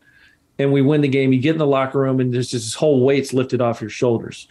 And 0.59 0.73
we 0.73 0.83
win 0.83 1.01
the 1.01 1.09
game. 1.09 1.33
You 1.33 1.41
get 1.41 1.53
in 1.53 1.59
the 1.59 1.67
locker 1.67 1.99
room, 1.99 2.21
and 2.21 2.33
there's 2.33 2.51
just 2.51 2.67
this 2.67 2.75
whole 2.75 3.05
weight's 3.05 3.33
lifted 3.33 3.61
off 3.61 3.81
your 3.81 3.91
shoulders. 3.91 4.47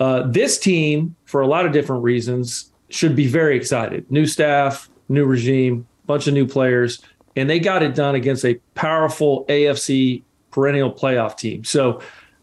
Uh, 0.00 0.22
this 0.26 0.58
team, 0.58 1.14
for 1.26 1.42
a 1.42 1.46
lot 1.46 1.66
of 1.66 1.72
different 1.72 2.02
reasons, 2.02 2.72
should 2.88 3.14
be 3.14 3.26
very 3.26 3.56
excited. 3.56 4.10
New 4.10 4.26
staff, 4.26 4.88
new 5.08 5.24
regime, 5.24 5.86
bunch 6.06 6.26
of 6.26 6.34
new 6.34 6.46
players, 6.46 7.00
and 7.36 7.48
they 7.48 7.58
got 7.58 7.82
it 7.82 7.94
done 7.94 8.14
against 8.14 8.44
a 8.44 8.54
powerful 8.74 9.44
AFC 9.46 10.22
perennial 10.50 10.92
playoff 10.92 11.36
team. 11.36 11.64
So 11.64 12.00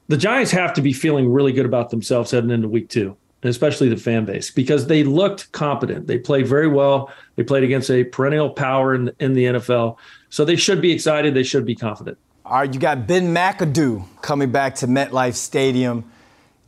the 0.07 0.17
Giants 0.17 0.51
have 0.51 0.73
to 0.73 0.81
be 0.81 0.93
feeling 0.93 1.31
really 1.31 1.53
good 1.53 1.65
about 1.65 1.89
themselves 1.89 2.31
heading 2.31 2.51
into 2.51 2.67
week 2.67 2.89
two, 2.89 3.17
and 3.43 3.49
especially 3.49 3.89
the 3.89 3.97
fan 3.97 4.25
base, 4.25 4.51
because 4.51 4.87
they 4.87 5.03
looked 5.03 5.51
competent. 5.51 6.07
They 6.07 6.17
played 6.17 6.47
very 6.47 6.67
well. 6.67 7.11
They 7.35 7.43
played 7.43 7.63
against 7.63 7.89
a 7.89 8.03
perennial 8.03 8.49
power 8.49 8.93
in, 8.93 9.11
in 9.19 9.33
the 9.33 9.45
NFL. 9.45 9.97
So 10.29 10.45
they 10.45 10.55
should 10.55 10.81
be 10.81 10.91
excited. 10.91 11.33
They 11.33 11.43
should 11.43 11.65
be 11.65 11.75
confident. 11.75 12.17
All 12.45 12.59
right, 12.59 12.73
you 12.73 12.79
got 12.79 13.07
Ben 13.07 13.33
McAdoo 13.33 14.05
coming 14.21 14.51
back 14.51 14.75
to 14.75 14.87
MetLife 14.87 15.35
Stadium. 15.35 16.03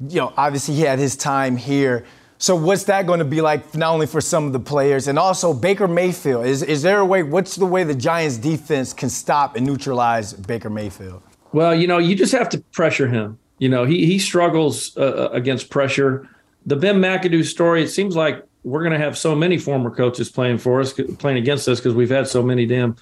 You 0.08 0.22
know, 0.22 0.34
obviously 0.38 0.76
he 0.76 0.82
had 0.82 1.00
his 1.00 1.16
time 1.16 1.58
here. 1.58 2.06
So 2.38 2.56
what's 2.56 2.84
that 2.86 3.08
going 3.08 3.20
to 3.20 3.26
be 3.26 3.40
like 3.40 3.74
not 3.74 3.94
only 3.94 4.06
for 4.06 4.20
some 4.20 4.46
of 4.46 4.54
the 4.54 4.60
players 4.60 5.08
and 5.08 5.18
also 5.18 5.54
Baker 5.54 5.88
Mayfield? 5.88 6.46
Is 6.46 6.62
is 6.62 6.82
there 6.82 7.00
a 7.00 7.06
way 7.06 7.24
what's 7.24 7.56
the 7.56 7.66
way 7.66 7.86
the 7.86 7.96
Giants 7.96 8.38
defense 8.38 8.92
can 8.92 9.10
stop 9.10 9.56
and 9.56 9.66
neutralize 9.66 10.34
Baker 10.34 10.70
Mayfield? 10.70 11.22
Well, 11.54 11.74
you 11.74 11.88
know, 11.88 12.00
you 12.00 12.16
just 12.16 12.34
have 12.34 12.50
to 12.50 12.60
pressure 12.74 13.08
him. 13.08 13.40
You 13.60 13.70
know, 13.70 13.86
he 13.86 14.06
he 14.06 14.20
struggles 14.20 14.98
uh, 14.98 15.02
uh 15.02 15.30
against 15.32 15.70
pressure. 15.70 16.28
The 16.66 16.76
Ben 16.76 16.96
McAdoo 17.02 17.46
story, 17.46 17.84
it 17.84 17.90
seems 17.90 18.16
like 18.16 18.44
we're 18.64 18.82
going 18.82 18.94
to 18.94 19.06
have 19.06 19.18
so 19.18 19.36
many 19.36 19.58
former 19.58 19.94
coaches 19.94 20.30
playing 20.30 20.58
for 20.58 20.80
us, 20.80 20.94
playing 20.94 21.38
against 21.38 21.68
us 21.68 21.80
because 21.80 21.94
we've 21.94 22.10
had 22.10 22.28
so 22.28 22.42
many 22.42 22.66
damn 22.66 22.96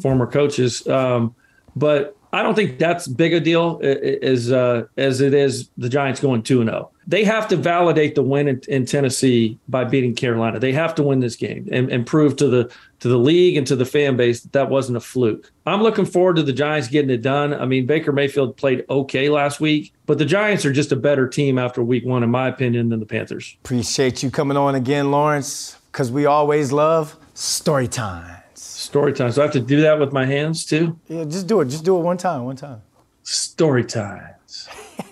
former 0.00 0.26
coaches. 0.26 0.86
Um, 0.88 1.34
but 1.76 2.16
I 2.34 2.42
don't 2.42 2.56
think 2.56 2.80
that's 2.80 3.06
big 3.06 3.32
a 3.32 3.38
deal 3.38 3.80
as 3.82 4.50
uh, 4.50 4.86
as 4.96 5.20
it 5.20 5.34
is 5.34 5.70
the 5.78 5.88
Giants 5.88 6.20
going 6.20 6.42
two 6.42 6.60
and 6.60 6.68
zero. 6.68 6.90
Oh. 6.90 6.96
They 7.06 7.22
have 7.22 7.46
to 7.48 7.56
validate 7.56 8.16
the 8.16 8.22
win 8.22 8.48
in, 8.48 8.60
in, 8.66 8.86
Tennessee 8.86 9.58
by 9.68 9.84
beating 9.84 10.14
Carolina. 10.16 10.58
They 10.58 10.72
have 10.72 10.96
to 10.96 11.02
win 11.04 11.20
this 11.20 11.36
game 11.36 11.68
and, 11.70 11.92
and, 11.92 12.06
prove 12.06 12.36
to 12.38 12.48
the 12.48 12.72
to 13.04 13.08
the 13.10 13.18
league 13.18 13.58
and 13.58 13.66
to 13.66 13.76
the 13.76 13.84
fan 13.84 14.16
base 14.16 14.40
that 14.40 14.52
that 14.54 14.70
wasn't 14.70 14.96
a 14.96 15.00
fluke. 15.00 15.52
I'm 15.66 15.82
looking 15.82 16.06
forward 16.06 16.36
to 16.36 16.42
the 16.42 16.54
Giants 16.54 16.88
getting 16.88 17.10
it 17.10 17.20
done. 17.20 17.52
I 17.52 17.66
mean, 17.66 17.84
Baker 17.84 18.12
Mayfield 18.12 18.56
played 18.56 18.82
okay 18.88 19.28
last 19.28 19.60
week, 19.60 19.92
but 20.06 20.16
the 20.16 20.24
Giants 20.24 20.64
are 20.64 20.72
just 20.72 20.90
a 20.90 20.96
better 20.96 21.28
team 21.28 21.58
after 21.58 21.84
week 21.84 22.06
one, 22.06 22.22
in 22.22 22.30
my 22.30 22.48
opinion, 22.48 22.88
than 22.88 23.00
the 23.00 23.04
Panthers. 23.06 23.58
Appreciate 23.62 24.22
you 24.22 24.30
coming 24.30 24.56
on 24.56 24.74
again, 24.74 25.10
Lawrence, 25.10 25.76
because 25.92 26.10
we 26.10 26.24
always 26.24 26.72
love 26.72 27.14
story 27.34 27.88
times. 27.88 28.40
story 28.54 29.12
time. 29.12 29.32
So 29.32 29.42
I 29.42 29.44
have 29.44 29.52
to 29.52 29.60
do 29.60 29.82
that 29.82 30.00
with 30.00 30.14
my 30.14 30.24
hands 30.24 30.64
too? 30.64 30.98
Yeah, 31.06 31.24
just 31.24 31.46
do 31.46 31.60
it. 31.60 31.66
Just 31.66 31.84
do 31.84 31.98
it 31.98 32.00
one 32.00 32.16
time, 32.16 32.44
one 32.44 32.56
time. 32.56 32.80
Story 33.22 33.84
times. 33.84 34.66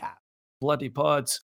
Bloody 0.62 0.88
pods. 0.88 1.42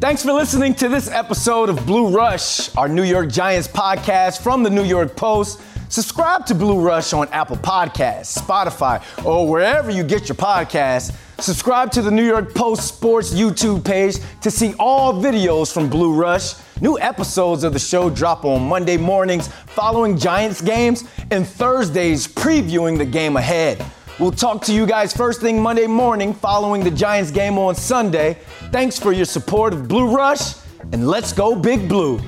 Thanks 0.00 0.22
for 0.22 0.32
listening 0.32 0.74
to 0.76 0.88
this 0.88 1.10
episode 1.10 1.68
of 1.68 1.84
Blue 1.84 2.08
Rush, 2.08 2.74
our 2.74 2.88
New 2.88 3.02
York 3.02 3.28
Giants 3.28 3.68
podcast 3.68 4.40
from 4.40 4.62
the 4.62 4.70
New 4.70 4.82
York 4.82 5.14
Post. 5.14 5.60
Subscribe 5.90 6.46
to 6.46 6.54
Blue 6.54 6.80
Rush 6.80 7.12
on 7.12 7.28
Apple 7.28 7.58
Podcasts, 7.58 8.38
Spotify, 8.38 9.04
or 9.26 9.46
wherever 9.46 9.90
you 9.90 10.02
get 10.02 10.26
your 10.26 10.36
podcasts. 10.36 11.14
Subscribe 11.38 11.90
to 11.90 12.00
the 12.00 12.10
New 12.10 12.24
York 12.24 12.54
Post 12.54 12.88
Sports 12.88 13.34
YouTube 13.34 13.84
page 13.84 14.16
to 14.40 14.50
see 14.50 14.72
all 14.78 15.12
videos 15.12 15.70
from 15.70 15.90
Blue 15.90 16.14
Rush. 16.14 16.54
New 16.80 16.98
episodes 16.98 17.62
of 17.62 17.74
the 17.74 17.78
show 17.78 18.08
drop 18.08 18.46
on 18.46 18.66
Monday 18.66 18.96
mornings 18.96 19.48
following 19.48 20.16
Giants 20.16 20.62
games 20.62 21.04
and 21.30 21.46
Thursdays 21.46 22.26
previewing 22.26 22.96
the 22.96 23.04
game 23.04 23.36
ahead. 23.36 23.84
We'll 24.20 24.32
talk 24.32 24.60
to 24.66 24.74
you 24.74 24.84
guys 24.84 25.14
first 25.14 25.40
thing 25.40 25.62
Monday 25.62 25.86
morning 25.86 26.34
following 26.34 26.84
the 26.84 26.90
Giants 26.90 27.30
game 27.30 27.56
on 27.56 27.74
Sunday. 27.74 28.36
Thanks 28.70 28.98
for 28.98 29.12
your 29.12 29.24
support 29.24 29.72
of 29.72 29.88
Blue 29.88 30.14
Rush, 30.14 30.56
and 30.92 31.08
let's 31.08 31.32
go 31.32 31.56
Big 31.56 31.88
Blue. 31.88 32.20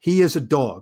He 0.00 0.20
is 0.20 0.36
a 0.36 0.40
dog. 0.40 0.78